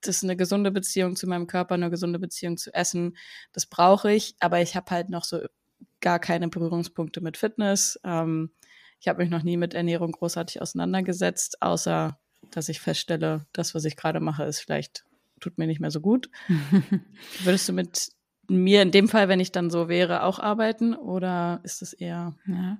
das 0.00 0.16
ist 0.16 0.24
eine 0.24 0.36
gesunde 0.36 0.72
Beziehung 0.72 1.14
zu 1.14 1.28
meinem 1.28 1.46
Körper, 1.46 1.74
eine 1.74 1.88
gesunde 1.88 2.18
Beziehung 2.18 2.56
zu 2.56 2.74
Essen. 2.74 3.16
Das 3.52 3.66
brauche 3.66 4.10
ich, 4.12 4.34
aber 4.40 4.60
ich 4.60 4.74
habe 4.74 4.90
halt 4.90 5.10
noch 5.10 5.22
so 5.22 5.38
gar 6.00 6.18
keine 6.18 6.48
Berührungspunkte 6.48 7.20
mit 7.20 7.36
Fitness. 7.36 8.00
Ähm, 8.02 8.50
ich 9.02 9.08
habe 9.08 9.22
mich 9.22 9.30
noch 9.30 9.42
nie 9.42 9.56
mit 9.56 9.74
Ernährung 9.74 10.12
großartig 10.12 10.62
auseinandergesetzt, 10.62 11.60
außer 11.60 12.18
dass 12.50 12.68
ich 12.68 12.80
feststelle, 12.80 13.46
das, 13.52 13.74
was 13.74 13.84
ich 13.84 13.96
gerade 13.96 14.20
mache, 14.20 14.44
ist 14.44 14.60
vielleicht 14.60 15.04
tut 15.40 15.58
mir 15.58 15.66
nicht 15.66 15.80
mehr 15.80 15.90
so 15.90 16.00
gut. 16.00 16.30
Würdest 17.44 17.68
du 17.68 17.72
mit 17.72 18.08
mir 18.48 18.82
in 18.82 18.90
dem 18.90 19.08
Fall, 19.08 19.28
wenn 19.28 19.40
ich 19.40 19.52
dann 19.52 19.70
so 19.70 19.88
wäre, 19.88 20.24
auch 20.24 20.38
arbeiten 20.38 20.94
oder 20.94 21.60
ist 21.62 21.82
es 21.82 21.92
eher? 21.92 22.34
Ja. 22.46 22.78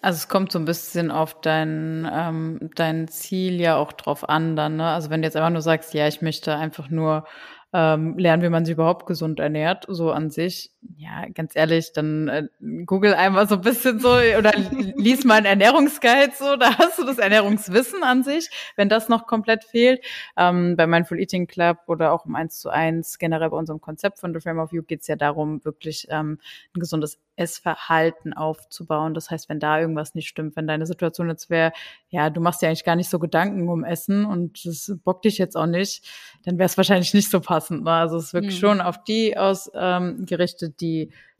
Also 0.00 0.16
es 0.18 0.28
kommt 0.28 0.52
so 0.52 0.58
ein 0.58 0.64
bisschen 0.64 1.10
auf 1.10 1.40
dein, 1.40 2.08
ähm, 2.10 2.70
dein 2.74 3.08
Ziel 3.08 3.60
ja 3.60 3.76
auch 3.76 3.92
drauf 3.92 4.28
an 4.28 4.56
dann. 4.56 4.76
Ne? 4.76 4.86
Also 4.86 5.10
wenn 5.10 5.22
du 5.22 5.26
jetzt 5.26 5.36
einfach 5.36 5.50
nur 5.50 5.62
sagst, 5.62 5.94
ja, 5.94 6.08
ich 6.08 6.22
möchte 6.22 6.56
einfach 6.56 6.88
nur 6.88 7.26
ähm, 7.72 8.18
lernen, 8.18 8.42
wie 8.42 8.48
man 8.48 8.64
sich 8.64 8.74
überhaupt 8.74 9.06
gesund 9.06 9.40
ernährt, 9.40 9.84
so 9.88 10.10
an 10.10 10.30
sich. 10.30 10.72
Ja, 11.02 11.24
ganz 11.32 11.56
ehrlich, 11.56 11.94
dann 11.94 12.28
äh, 12.28 12.48
google 12.84 13.14
einmal 13.14 13.48
so 13.48 13.54
ein 13.54 13.62
bisschen 13.62 14.00
so 14.00 14.10
oder 14.10 14.52
lies 14.96 15.24
mal 15.24 15.36
einen 15.36 15.46
Ernährungsguide 15.46 16.32
so, 16.38 16.56
da 16.56 16.76
hast 16.76 16.98
du 16.98 17.04
das 17.04 17.16
Ernährungswissen 17.16 18.02
an 18.02 18.22
sich, 18.22 18.50
wenn 18.76 18.90
das 18.90 19.08
noch 19.08 19.26
komplett 19.26 19.64
fehlt. 19.64 20.04
Ähm, 20.36 20.76
bei 20.76 20.86
Mindful 20.86 21.18
Eating 21.18 21.46
Club 21.46 21.78
oder 21.86 22.12
auch 22.12 22.26
im 22.26 22.36
1 22.36 22.60
zu 22.60 22.68
1, 22.68 23.16
generell 23.18 23.48
bei 23.48 23.56
unserem 23.56 23.80
Konzept 23.80 24.20
von 24.20 24.34
The 24.34 24.40
Frame 24.40 24.58
of 24.58 24.74
You 24.74 24.82
geht 24.82 25.00
es 25.00 25.06
ja 25.06 25.16
darum, 25.16 25.64
wirklich 25.64 26.06
ähm, 26.10 26.38
ein 26.76 26.80
gesundes 26.80 27.18
Essverhalten 27.40 28.34
aufzubauen. 28.34 29.14
Das 29.14 29.30
heißt, 29.30 29.48
wenn 29.48 29.60
da 29.60 29.80
irgendwas 29.80 30.14
nicht 30.14 30.28
stimmt, 30.28 30.56
wenn 30.56 30.66
deine 30.66 30.84
Situation 30.84 31.30
jetzt 31.30 31.48
wäre, 31.48 31.72
ja, 32.10 32.28
du 32.28 32.42
machst 32.42 32.60
dir 32.60 32.66
eigentlich 32.66 32.84
gar 32.84 32.96
nicht 32.96 33.08
so 33.08 33.18
Gedanken 33.18 33.70
um 33.70 33.82
Essen 33.82 34.26
und 34.26 34.66
das 34.66 34.92
bockt 35.02 35.24
dich 35.24 35.38
jetzt 35.38 35.56
auch 35.56 35.66
nicht, 35.66 36.06
dann 36.44 36.58
wäre 36.58 36.66
es 36.66 36.76
wahrscheinlich 36.76 37.14
nicht 37.14 37.30
so 37.30 37.40
passend. 37.40 37.84
Ne? 37.84 37.92
Also 37.92 38.18
es 38.18 38.26
ist 38.26 38.34
wirklich 38.34 38.56
mhm. 38.56 38.60
schon 38.66 38.80
auf 38.82 39.02
die 39.04 39.38
ausgerichtet, 39.38 40.68
ähm, 40.70 40.76
die 40.78 40.89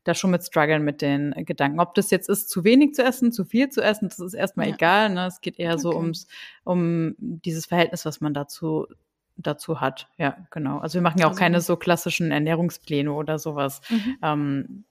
da 0.04 0.14
schon 0.14 0.30
mit 0.30 0.42
strugglen 0.42 0.82
mit 0.82 1.02
den 1.02 1.32
Gedanken. 1.44 1.80
Ob 1.80 1.94
das 1.94 2.10
jetzt 2.10 2.28
ist, 2.28 2.48
zu 2.48 2.64
wenig 2.64 2.94
zu 2.94 3.02
essen, 3.02 3.32
zu 3.32 3.44
viel 3.44 3.68
zu 3.68 3.82
essen, 3.82 4.08
das 4.08 4.18
ist 4.18 4.34
erstmal 4.34 4.68
ja. 4.68 4.74
egal. 4.74 5.10
Ne? 5.10 5.26
Es 5.26 5.40
geht 5.40 5.58
eher 5.58 5.74
okay. 5.74 5.82
so 5.82 5.94
ums, 5.94 6.26
um 6.64 7.14
dieses 7.18 7.66
Verhältnis, 7.66 8.04
was 8.04 8.20
man 8.20 8.32
dazu 8.32 8.86
dazu 9.36 9.80
hat. 9.80 10.08
Ja, 10.18 10.36
genau. 10.50 10.78
Also 10.78 10.94
wir 10.94 11.02
machen 11.02 11.18
ja 11.18 11.26
auch 11.26 11.30
also, 11.30 11.38
keine 11.38 11.60
so 11.60 11.76
klassischen 11.76 12.30
Ernährungspläne 12.30 13.12
oder 13.12 13.38
sowas. 13.38 13.80
Mhm. 13.88 14.18
Ähm, 14.22 14.84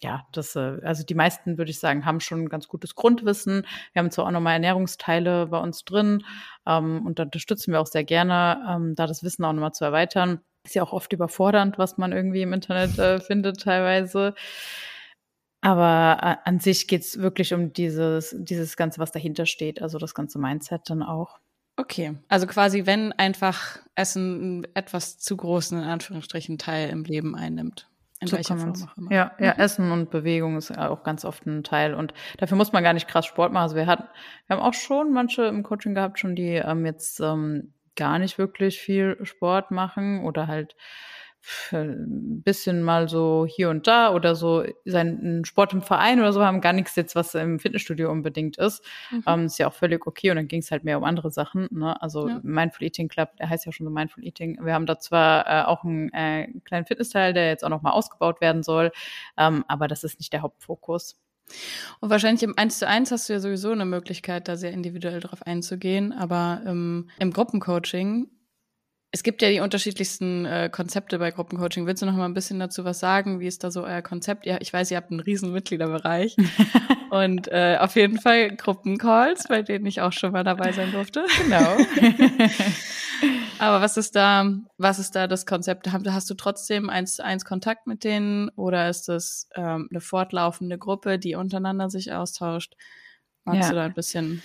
ja, 0.00 0.26
das, 0.32 0.54
äh, 0.56 0.78
also 0.82 1.04
die 1.04 1.14
meisten, 1.14 1.58
würde 1.58 1.70
ich 1.70 1.78
sagen, 1.78 2.04
haben 2.04 2.20
schon 2.20 2.42
ein 2.42 2.48
ganz 2.48 2.68
gutes 2.68 2.94
Grundwissen. 2.94 3.66
Wir 3.92 4.00
haben 4.00 4.10
zwar 4.10 4.26
auch 4.26 4.30
nochmal 4.30 4.54
Ernährungsteile 4.54 5.46
bei 5.46 5.58
uns 5.58 5.84
drin 5.84 6.24
ähm, 6.66 7.06
und 7.06 7.18
da 7.18 7.24
unterstützen 7.24 7.72
wir 7.72 7.80
auch 7.80 7.86
sehr 7.86 8.04
gerne, 8.04 8.64
ähm, 8.68 8.94
da 8.94 9.06
das 9.06 9.22
Wissen 9.22 9.44
auch 9.44 9.52
nochmal 9.52 9.72
zu 9.72 9.84
erweitern. 9.84 10.40
Ist 10.66 10.74
ja 10.74 10.82
auch 10.82 10.92
oft 10.92 11.12
überfordernd, 11.12 11.78
was 11.78 11.96
man 11.96 12.12
irgendwie 12.12 12.42
im 12.42 12.52
Internet 12.52 12.98
äh, 12.98 13.20
findet 13.20 13.62
teilweise. 13.62 14.34
Aber 15.60 16.18
äh, 16.22 16.48
an 16.48 16.60
sich 16.60 16.86
geht's 16.88 17.18
wirklich 17.18 17.54
um 17.54 17.72
dieses, 17.72 18.34
dieses 18.38 18.76
Ganze, 18.76 19.00
was 19.00 19.12
dahinter 19.12 19.46
steht, 19.46 19.80
also 19.80 19.98
das 19.98 20.14
ganze 20.14 20.38
Mindset 20.38 20.82
dann 20.90 21.02
auch. 21.02 21.38
Okay, 21.76 22.16
also 22.28 22.46
quasi, 22.46 22.86
wenn 22.86 23.12
einfach 23.12 23.78
Essen 23.94 24.40
einen 24.40 24.66
etwas 24.74 25.18
zu 25.18 25.36
großen, 25.36 25.78
in 25.78 25.84
Anführungsstrichen, 25.84 26.58
Teil 26.58 26.88
im 26.90 27.04
Leben 27.04 27.36
einnimmt. 27.36 27.88
In 28.20 28.28
so 28.28 28.36
welcher 28.36 28.56
Form 28.56 28.72
auch 28.72 28.96
immer. 28.96 29.12
Ja, 29.12 29.32
ja, 29.38 29.54
mhm. 29.54 29.60
Essen 29.60 29.92
und 29.92 30.10
Bewegung 30.10 30.56
ist 30.56 30.76
auch 30.76 31.02
ganz 31.02 31.24
oft 31.26 31.44
ein 31.46 31.64
Teil. 31.64 31.94
Und 31.94 32.14
dafür 32.38 32.56
muss 32.56 32.72
man 32.72 32.82
gar 32.82 32.94
nicht 32.94 33.08
krass 33.08 33.26
Sport 33.26 33.52
machen. 33.52 33.64
Also 33.64 33.76
wir 33.76 33.86
hatten, 33.86 34.04
wir 34.46 34.56
haben 34.56 34.62
auch 34.62 34.72
schon 34.72 35.12
manche 35.12 35.42
im 35.44 35.62
Coaching 35.62 35.94
gehabt, 35.94 36.18
schon 36.18 36.34
die 36.34 36.54
ähm, 36.54 36.86
jetzt 36.86 37.20
ähm, 37.20 37.74
gar 37.96 38.18
nicht 38.18 38.38
wirklich 38.38 38.78
viel 38.78 39.18
Sport 39.24 39.70
machen 39.70 40.24
oder 40.24 40.46
halt 40.46 40.76
ein 41.72 42.42
bisschen 42.42 42.82
mal 42.82 43.08
so 43.08 43.46
hier 43.48 43.70
und 43.70 43.86
da 43.86 44.12
oder 44.12 44.34
so 44.34 44.64
seinen 44.84 45.44
Sport 45.44 45.72
im 45.72 45.82
Verein 45.82 46.18
oder 46.18 46.32
so 46.32 46.44
haben 46.44 46.60
gar 46.60 46.72
nichts 46.72 46.96
jetzt, 46.96 47.14
was 47.14 47.34
im 47.34 47.60
Fitnessstudio 47.60 48.10
unbedingt 48.10 48.58
ist. 48.58 48.84
Mhm. 49.10 49.22
Ähm, 49.26 49.44
ist 49.46 49.58
ja 49.58 49.68
auch 49.68 49.72
völlig 49.72 50.06
okay 50.06 50.30
und 50.30 50.36
dann 50.36 50.48
ging 50.48 50.60
es 50.60 50.70
halt 50.70 50.84
mehr 50.84 50.98
um 50.98 51.04
andere 51.04 51.30
Sachen. 51.30 51.68
Ne? 51.70 52.00
Also 52.02 52.28
ja. 52.28 52.40
Mindful 52.42 52.86
Eating 52.86 53.08
Club, 53.08 53.36
der 53.36 53.48
heißt 53.48 53.64
ja 53.66 53.72
schon 53.72 53.86
so 53.86 53.90
Mindful 53.90 54.24
Eating. 54.24 54.58
Wir 54.60 54.74
haben 54.74 54.86
da 54.86 54.98
zwar 54.98 55.46
äh, 55.46 55.64
auch 55.66 55.84
einen 55.84 56.12
äh, 56.12 56.48
kleinen 56.64 56.86
Fitnessteil, 56.86 57.32
der 57.32 57.48
jetzt 57.48 57.64
auch 57.64 57.70
nochmal 57.70 57.92
ausgebaut 57.92 58.40
werden 58.40 58.62
soll, 58.62 58.90
ähm, 59.36 59.64
aber 59.68 59.86
das 59.88 60.04
ist 60.04 60.18
nicht 60.18 60.32
der 60.32 60.42
Hauptfokus. 60.42 61.20
Und 62.00 62.10
wahrscheinlich 62.10 62.42
im 62.42 62.56
1 62.56 62.78
zu 62.78 62.88
1 62.88 63.10
hast 63.10 63.28
du 63.28 63.34
ja 63.34 63.40
sowieso 63.40 63.70
eine 63.70 63.84
Möglichkeit, 63.84 64.48
da 64.48 64.56
sehr 64.56 64.72
individuell 64.72 65.20
drauf 65.20 65.42
einzugehen, 65.42 66.12
aber 66.12 66.62
ähm, 66.66 67.08
im 67.18 67.32
Gruppencoaching 67.32 68.28
es 69.16 69.22
gibt 69.22 69.40
ja 69.40 69.48
die 69.48 69.60
unterschiedlichsten 69.60 70.44
äh, 70.44 70.68
Konzepte 70.70 71.18
bei 71.18 71.30
Gruppencoaching. 71.30 71.86
Willst 71.86 72.02
du 72.02 72.06
noch 72.06 72.12
mal 72.12 72.26
ein 72.26 72.34
bisschen 72.34 72.58
dazu 72.58 72.84
was 72.84 72.98
sagen? 72.98 73.40
Wie 73.40 73.46
ist 73.46 73.64
da 73.64 73.70
so 73.70 73.82
euer 73.82 74.02
Konzept? 74.02 74.44
Ja, 74.44 74.58
ich 74.60 74.70
weiß, 74.70 74.90
ihr 74.90 74.98
habt 74.98 75.10
einen 75.10 75.20
riesen 75.20 75.52
Mitgliederbereich 75.52 76.36
und 77.10 77.48
äh, 77.48 77.78
auf 77.80 77.96
jeden 77.96 78.20
Fall 78.20 78.54
Gruppencalls, 78.54 79.48
bei 79.48 79.62
denen 79.62 79.86
ich 79.86 80.02
auch 80.02 80.12
schon 80.12 80.32
mal 80.32 80.44
dabei 80.44 80.72
sein 80.72 80.92
durfte. 80.92 81.24
Genau. 81.42 81.78
Aber 83.58 83.80
was 83.80 83.96
ist 83.96 84.16
da, 84.16 84.50
was 84.78 84.98
ist 84.98 85.16
da 85.16 85.26
das 85.26 85.46
Konzept? 85.46 85.88
Hast 85.90 86.30
du 86.30 86.34
trotzdem 86.34 86.90
eins 86.90 87.16
zu 87.16 87.24
eins 87.24 87.44
Kontakt 87.44 87.86
mit 87.86 88.04
denen 88.04 88.48
oder 88.50 88.88
ist 88.88 89.08
das 89.08 89.48
ähm, 89.54 89.88
eine 89.90 90.00
fortlaufende 90.00 90.78
Gruppe, 90.78 91.18
die 91.18 91.34
untereinander 91.34 91.90
sich 91.90 92.12
austauscht? 92.12 92.74
Magst 93.44 93.62
ja. 93.62 93.68
du 93.70 93.74
da 93.76 93.84
ein 93.84 93.94
bisschen 93.94 94.42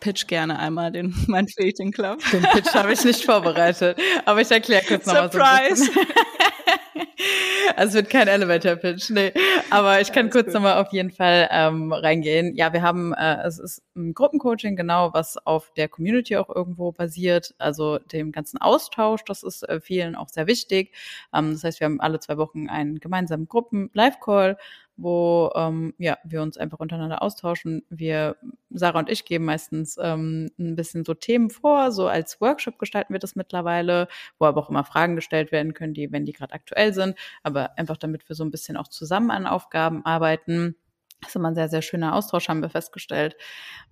pitch 0.00 0.26
gerne 0.26 0.58
einmal 0.58 0.92
den 0.92 1.14
mein 1.28 1.46
Dating 1.56 1.92
Club. 1.92 2.20
Den 2.32 2.42
Pitch 2.42 2.74
habe 2.74 2.92
ich 2.92 3.04
nicht 3.04 3.24
vorbereitet, 3.24 3.98
aber 4.24 4.40
ich 4.40 4.50
erkläre 4.50 4.84
kurz 4.84 5.06
nochmal 5.06 5.30
so. 5.30 5.38
Surprise! 5.38 5.90
also 7.76 7.90
es 7.90 7.94
wird 7.94 8.10
kein 8.10 8.28
Elevator 8.28 8.76
Pitch, 8.76 9.10
nee. 9.10 9.32
Aber 9.70 10.00
ich 10.00 10.12
kann 10.12 10.30
kurz 10.30 10.52
nochmal 10.52 10.82
auf 10.82 10.92
jeden 10.92 11.10
Fall 11.10 11.48
ähm, 11.50 11.92
reingehen. 11.92 12.54
Ja, 12.56 12.72
wir 12.72 12.82
haben, 12.82 13.12
äh, 13.14 13.42
es 13.46 13.58
ist 13.58 13.82
ein 13.96 14.14
Gruppencoaching, 14.14 14.76
genau, 14.76 15.12
was 15.12 15.36
auf 15.46 15.72
der 15.76 15.88
Community 15.88 16.36
auch 16.36 16.48
irgendwo 16.48 16.92
basiert, 16.92 17.54
also 17.58 17.98
dem 17.98 18.32
ganzen 18.32 18.58
Austausch, 18.58 19.24
das 19.24 19.42
ist 19.42 19.68
äh, 19.68 19.80
vielen 19.80 20.16
auch 20.16 20.28
sehr 20.28 20.46
wichtig. 20.46 20.92
Ähm, 21.34 21.52
das 21.52 21.64
heißt, 21.64 21.80
wir 21.80 21.86
haben 21.86 22.00
alle 22.00 22.20
zwei 22.20 22.36
Wochen 22.36 22.68
einen 22.68 22.98
gemeinsamen 22.98 23.48
Gruppen-Live-Call, 23.48 24.56
wo 24.96 25.50
ähm, 25.56 25.94
ja, 25.98 26.18
wir 26.24 26.42
uns 26.42 26.56
einfach 26.56 26.78
untereinander 26.78 27.22
austauschen. 27.22 27.84
Wir, 27.88 28.36
Sarah 28.70 29.00
und 29.00 29.10
ich, 29.10 29.24
geben 29.24 29.44
meistens 29.44 29.96
ähm, 30.00 30.50
ein 30.58 30.76
bisschen 30.76 31.04
so 31.04 31.14
Themen 31.14 31.50
vor, 31.50 31.90
so 31.90 32.06
als 32.06 32.40
Workshop 32.40 32.78
gestalten 32.78 33.12
wir 33.12 33.18
das 33.18 33.36
mittlerweile, 33.36 34.08
wo 34.38 34.46
aber 34.46 34.60
auch 34.60 34.70
immer 34.70 34.84
Fragen 34.84 35.16
gestellt 35.16 35.52
werden 35.52 35.74
können, 35.74 35.94
die, 35.94 36.12
wenn 36.12 36.24
die 36.24 36.32
gerade 36.32 36.54
aktuell 36.54 36.94
sind, 36.94 37.16
aber 37.42 37.76
einfach 37.78 37.96
damit 37.96 38.28
wir 38.28 38.36
so 38.36 38.44
ein 38.44 38.50
bisschen 38.50 38.76
auch 38.76 38.88
zusammen 38.88 39.30
an 39.30 39.46
Aufgaben 39.46 40.04
arbeiten. 40.04 40.76
Das 41.24 41.30
ist 41.30 41.36
immer 41.36 41.48
ein 41.48 41.54
sehr, 41.54 41.70
sehr 41.70 41.80
schöner 41.80 42.14
Austausch, 42.14 42.48
haben 42.48 42.60
wir 42.60 42.68
festgestellt. 42.68 43.34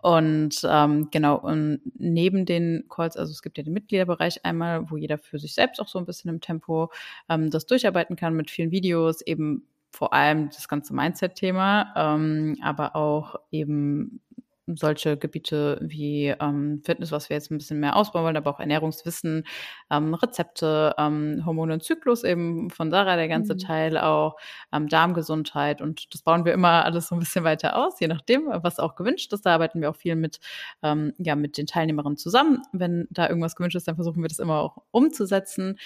Und 0.02 0.60
ähm, 0.68 1.08
genau, 1.10 1.36
und 1.36 1.80
neben 1.94 2.44
den 2.44 2.84
Calls, 2.90 3.16
also 3.16 3.32
es 3.32 3.40
gibt 3.40 3.56
ja 3.56 3.64
den 3.64 3.72
Mitgliederbereich 3.72 4.44
einmal, 4.44 4.90
wo 4.90 4.98
jeder 4.98 5.16
für 5.16 5.38
sich 5.38 5.54
selbst 5.54 5.80
auch 5.80 5.88
so 5.88 5.98
ein 5.98 6.04
bisschen 6.04 6.28
im 6.28 6.42
Tempo 6.42 6.92
ähm, 7.30 7.50
das 7.50 7.64
durcharbeiten 7.64 8.16
kann 8.16 8.34
mit 8.34 8.50
vielen 8.50 8.70
Videos, 8.70 9.22
eben 9.22 9.66
vor 9.92 10.12
allem 10.12 10.48
das 10.48 10.68
ganze 10.68 10.94
Mindset-Thema, 10.94 11.92
ähm, 11.96 12.56
aber 12.62 12.96
auch 12.96 13.36
eben 13.50 14.20
solche 14.66 15.16
Gebiete 15.16 15.78
wie 15.82 16.28
ähm, 16.28 16.82
Fitness, 16.84 17.10
was 17.10 17.28
wir 17.28 17.36
jetzt 17.36 17.50
ein 17.50 17.58
bisschen 17.58 17.80
mehr 17.80 17.96
ausbauen 17.96 18.24
wollen, 18.24 18.36
aber 18.36 18.50
auch 18.50 18.60
Ernährungswissen, 18.60 19.44
ähm, 19.90 20.14
Rezepte, 20.14 20.94
ähm, 20.98 21.42
Hormone 21.44 21.74
und 21.74 21.82
Zyklus 21.82 22.22
eben 22.22 22.70
von 22.70 22.90
Sarah 22.90 23.16
der 23.16 23.28
ganze 23.28 23.54
mhm. 23.54 23.58
Teil 23.58 23.98
auch, 23.98 24.36
ähm, 24.72 24.88
Darmgesundheit 24.88 25.82
und 25.82 26.14
das 26.14 26.22
bauen 26.22 26.44
wir 26.44 26.52
immer 26.52 26.84
alles 26.84 27.08
so 27.08 27.16
ein 27.16 27.18
bisschen 27.18 27.44
weiter 27.44 27.76
aus, 27.76 27.98
je 27.98 28.06
nachdem, 28.06 28.46
was 28.46 28.78
auch 28.78 28.94
gewünscht 28.94 29.32
ist. 29.32 29.44
Da 29.44 29.54
arbeiten 29.54 29.80
wir 29.80 29.90
auch 29.90 29.96
viel 29.96 30.14
mit, 30.14 30.38
ähm, 30.82 31.12
ja, 31.18 31.34
mit 31.34 31.58
den 31.58 31.66
Teilnehmerinnen 31.66 32.16
zusammen. 32.16 32.62
Wenn 32.72 33.08
da 33.10 33.28
irgendwas 33.28 33.56
gewünscht 33.56 33.76
ist, 33.76 33.88
dann 33.88 33.96
versuchen 33.96 34.22
wir 34.22 34.28
das 34.28 34.38
immer 34.38 34.60
auch 34.60 34.78
umzusetzen 34.92 35.78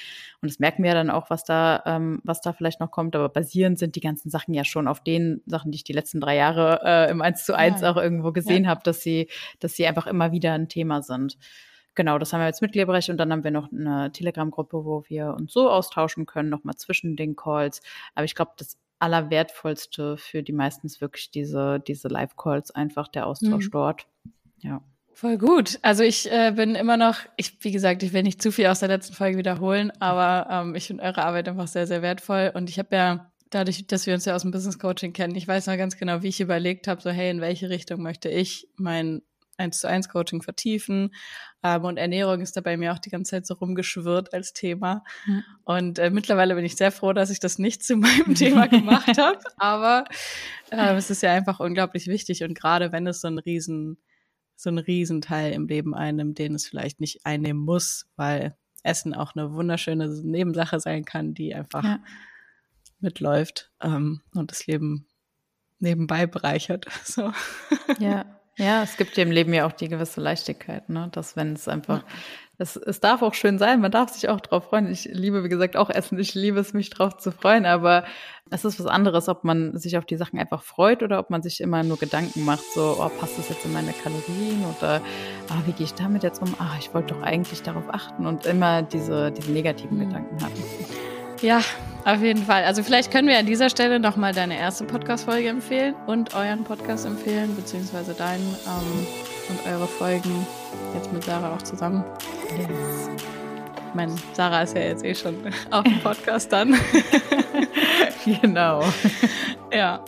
und 0.42 0.50
das 0.50 0.58
merken 0.58 0.82
wir 0.82 0.92
dann 0.92 1.10
auch, 1.10 1.30
was 1.30 1.44
da, 1.44 1.82
ähm, 1.86 2.20
was 2.24 2.42
da 2.42 2.52
vielleicht 2.52 2.80
noch 2.80 2.90
kommt, 2.90 3.16
aber 3.16 3.28
basierend 3.30 3.78
sind 3.78 3.96
die 3.96 4.00
ganzen 4.00 4.30
Sachen 4.30 4.52
ja 4.52 4.64
schon 4.64 4.86
auf 4.86 5.02
den 5.02 5.42
Sachen, 5.46 5.72
die 5.72 5.76
ich 5.76 5.84
die 5.84 5.92
letzten 5.94 6.20
drei 6.20 6.36
Jahre 6.36 6.80
äh, 6.84 7.10
im 7.10 7.22
1 7.22 7.44
zu 7.44 7.54
1 7.54 7.80
ja. 7.80 7.90
auch 7.90 7.96
irgendwo 7.96 8.32
gesehen 8.32 8.64
ja. 8.64 8.65
Habe, 8.66 8.81
dass 8.85 9.00
sie, 9.00 9.29
dass 9.61 9.74
sie 9.74 9.87
einfach 9.87 10.07
immer 10.07 10.33
wieder 10.33 10.52
ein 10.52 10.68
Thema 10.68 11.02
sind. 11.02 11.38
Genau, 11.94 12.18
das 12.18 12.33
haben 12.33 12.40
wir 12.40 12.46
als 12.46 12.61
Mitgliederbereich 12.61 13.11
und 13.11 13.16
dann 13.16 13.33
haben 13.33 13.42
wir 13.42 13.50
noch 13.50 13.72
eine 13.72 14.12
Telegram-Gruppe, 14.12 14.85
wo 14.85 15.05
wir 15.09 15.35
uns 15.35 15.52
so 15.52 15.70
austauschen 15.70 16.26
können, 16.26 16.50
nochmal 16.50 16.76
zwischen 16.76 17.16
den 17.16 17.37
Calls. 17.37 17.81
Aber 18.14 18.24
ich 18.24 18.35
glaube, 18.35 18.52
das 18.59 18.76
Allerwertvollste 18.98 20.16
für 20.18 20.42
die 20.42 20.52
meisten 20.52 20.87
ist 20.87 21.00
wirklich 21.00 21.31
diese, 21.31 21.81
diese 21.81 22.09
Live-Calls, 22.09 22.70
einfach 22.70 23.09
der 23.09 23.26
Austausch 23.26 23.66
mhm. 23.66 23.70
dort. 23.70 24.07
Ja. 24.59 24.83
Voll 25.14 25.38
gut. 25.38 25.79
Also 25.81 26.02
ich 26.02 26.31
äh, 26.31 26.52
bin 26.55 26.74
immer 26.74 26.98
noch, 26.98 27.16
ich, 27.38 27.57
wie 27.61 27.72
gesagt, 27.72 28.02
ich 28.02 28.12
will 28.12 28.22
nicht 28.22 28.42
zu 28.42 28.52
viel 28.52 28.66
aus 28.66 28.81
der 28.81 28.90
letzten 28.90 29.14
Folge 29.14 29.38
wiederholen, 29.38 29.90
aber 29.98 30.46
ähm, 30.50 30.74
ich 30.74 30.88
finde 30.88 31.05
eure 31.05 31.24
Arbeit 31.24 31.48
einfach 31.48 31.68
sehr, 31.68 31.87
sehr 31.87 32.02
wertvoll. 32.02 32.52
Und 32.55 32.68
ich 32.68 32.79
habe 32.79 32.94
ja 32.94 33.33
dadurch, 33.50 33.87
dass 33.87 34.06
wir 34.06 34.14
uns 34.14 34.24
ja 34.24 34.35
aus 34.35 34.42
dem 34.42 34.50
Business 34.50 34.78
Coaching 34.78 35.12
kennen, 35.12 35.35
ich 35.35 35.46
weiß 35.46 35.66
noch 35.66 35.76
ganz 35.76 35.96
genau, 35.96 36.22
wie 36.22 36.28
ich 36.28 36.40
überlegt 36.40 36.88
habe, 36.88 37.00
so 37.00 37.11
hey, 37.11 37.30
in 37.30 37.40
welche 37.40 37.70
Richtung 37.70 38.02
möchte 38.02 38.28
ich 38.28 38.68
mein 38.76 39.22
eins 39.59 39.80
zu 39.80 39.88
eins 39.88 40.09
Coaching 40.09 40.42
vertiefen. 40.42 41.14
Ähm, 41.62 41.85
und 41.85 41.96
Ernährung 41.96 42.40
ist 42.40 42.56
da 42.56 42.61
bei 42.61 42.76
mir 42.76 42.92
auch 42.92 42.98
die 42.98 43.11
ganze 43.11 43.30
Zeit 43.30 43.46
so 43.46 43.54
rumgeschwirrt 43.54 44.35
als 44.35 44.52
Thema. 44.52 45.02
Mhm. 45.24 45.44
Und 45.64 45.98
äh, 45.98 46.11
mittlerweile 46.11 46.54
bin 46.54 46.64
ich 46.64 46.76
sehr 46.76 46.92
froh, 46.92 47.12
dass 47.12 47.30
ich 47.30 47.40
das 47.40 47.59
nicht 47.59 47.82
zu 47.82 47.96
meinem 47.96 48.35
Thema 48.35 48.68
gemacht 48.68 49.16
habe. 49.18 49.38
Aber 49.56 50.04
äh, 50.70 50.94
es 50.94 51.11
ist 51.11 51.22
ja 51.22 51.32
einfach 51.32 51.61
unglaublich 51.61 52.06
wichtig. 52.06 52.42
Und 52.42 52.54
gerade 52.54 52.92
wenn 52.92 53.06
es 53.06 53.20
so 53.20 53.28
ein 53.28 53.38
riesen 53.38 53.98
so 54.59 54.70
ein 54.70 54.78
Riesenteil 54.78 55.52
im 55.52 55.68
Leben 55.68 55.94
einnimmt, 55.94 56.38
den 56.38 56.54
es 56.54 56.66
vielleicht 56.66 56.98
nicht 56.98 57.26
einnehmen 57.26 57.62
muss, 57.62 58.06
weil 58.16 58.56
Essen 58.82 59.14
auch 59.14 59.37
eine 59.37 59.52
wunderschöne 59.52 60.09
Nebensache 60.22 60.80
sein 60.80 61.04
kann, 61.04 61.35
die 61.35 61.54
einfach 61.54 61.85
ja. 61.85 61.98
Mitläuft 63.00 63.70
ähm, 63.80 64.22
und 64.35 64.50
das 64.50 64.66
Leben 64.66 65.09
nebenbei 65.78 66.26
bereichert. 66.26 66.87
So. 67.04 67.32
Ja, 67.98 68.24
ja, 68.59 68.82
es 68.82 68.96
gibt 68.96 69.18
ja 69.18 69.22
im 69.22 69.30
Leben 69.30 69.52
ja 69.52 69.66
auch 69.66 69.72
die 69.72 69.88
gewisse 69.88 70.20
Leichtigkeit, 70.20 70.88
ne? 70.88 71.11
Dass 71.12 71.37
wenn 71.37 71.52
es 71.52 71.68
einfach, 71.68 72.04
es, 72.56 72.76
es 72.76 73.00
darf 73.00 73.20
auch 73.20 73.35
schön 73.35 73.59
sein, 73.59 73.82
man 73.82 73.90
darf 73.90 74.11
sich 74.11 74.30
auch 74.30 74.40
drauf 74.40 74.70
freuen. 74.70 74.90
Ich 74.90 75.04
liebe, 75.04 75.44
wie 75.44 75.50
gesagt, 75.50 75.76
auch 75.76 75.90
Essen. 75.90 76.18
Ich 76.18 76.35
liebe 76.35 76.59
es, 76.59 76.72
mich 76.72 76.88
drauf 76.88 77.18
zu 77.18 77.32
freuen, 77.32 77.66
aber 77.66 78.04
es 78.50 78.64
ist 78.64 78.80
was 78.80 78.87
anderes, 78.87 79.28
ob 79.28 79.44
man 79.44 79.76
sich 79.76 79.98
auf 79.98 80.06
die 80.06 80.16
Sachen 80.16 80.38
einfach 80.38 80.62
freut 80.62 81.02
oder 81.02 81.18
ob 81.18 81.28
man 81.28 81.42
sich 81.42 81.61
immer 81.61 81.82
nur 81.82 81.98
Gedanken 81.98 82.46
macht, 82.46 82.64
so, 82.74 82.96
oh, 82.98 83.11
passt 83.20 83.38
das 83.38 83.50
jetzt 83.50 83.66
in 83.66 83.74
meine 83.74 83.92
Kalorien 83.92 84.64
oder 84.78 85.02
ah, 85.50 85.61
wie 85.66 85.72
gehe 85.72 85.85
ich 85.85 85.92
damit 85.92 86.22
jetzt 86.22 86.40
um? 86.40 86.54
Ah, 86.59 86.76
ich 86.78 86.94
wollte 86.94 87.12
doch 87.12 87.22
eigentlich 87.22 87.61
darauf 87.61 87.92
achten 87.92 88.24
und 88.24 88.46
immer 88.46 88.82
diese, 88.82 89.32
diese 89.32 89.52
negativen. 89.52 89.98
Gedanken 89.98 90.42
haben. 90.42 90.54
Ja, 91.42 91.61
auf 92.06 92.22
jeden 92.22 92.44
Fall. 92.44 92.64
Also 92.64 92.82
vielleicht 92.82 93.10
können 93.10 93.28
wir 93.28 93.36
an 93.36 93.46
dieser 93.46 93.68
Stelle 93.68 93.98
nochmal 93.98 94.32
deine 94.32 94.56
erste 94.56 94.84
Podcast-Folge 94.84 95.48
empfehlen 95.48 95.94
und 96.06 96.34
euren 96.34 96.62
Podcast 96.62 97.04
empfehlen, 97.04 97.54
beziehungsweise 97.56 98.14
deinen 98.14 98.46
ähm, 98.64 99.06
und 99.48 99.72
eure 99.72 99.88
Folgen 99.88 100.46
jetzt 100.94 101.12
mit 101.12 101.24
Sarah 101.24 101.54
auch 101.54 101.62
zusammen. 101.62 102.04
Yes. 102.56 103.10
Ich 103.88 103.94
meine, 103.94 104.14
Sarah 104.34 104.62
ist 104.62 104.76
ja 104.76 104.82
jetzt 104.82 105.04
eh 105.04 105.14
schon 105.14 105.36
auf 105.70 105.82
dem 105.82 105.98
Podcast 106.02 106.52
dann. 106.52 106.76
genau. 108.24 108.84
Ja, 109.72 110.04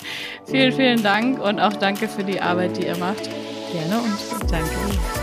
vielen, 0.47 0.73
vielen 0.73 1.03
Dank 1.03 1.41
und 1.41 1.59
auch 1.59 1.73
danke 1.73 2.07
für 2.07 2.23
die 2.23 2.41
Arbeit, 2.41 2.77
die 2.77 2.87
ihr 2.87 2.97
macht. 2.97 3.29
Gerne 3.73 3.99
und 3.99 4.53
danke. 4.53 5.18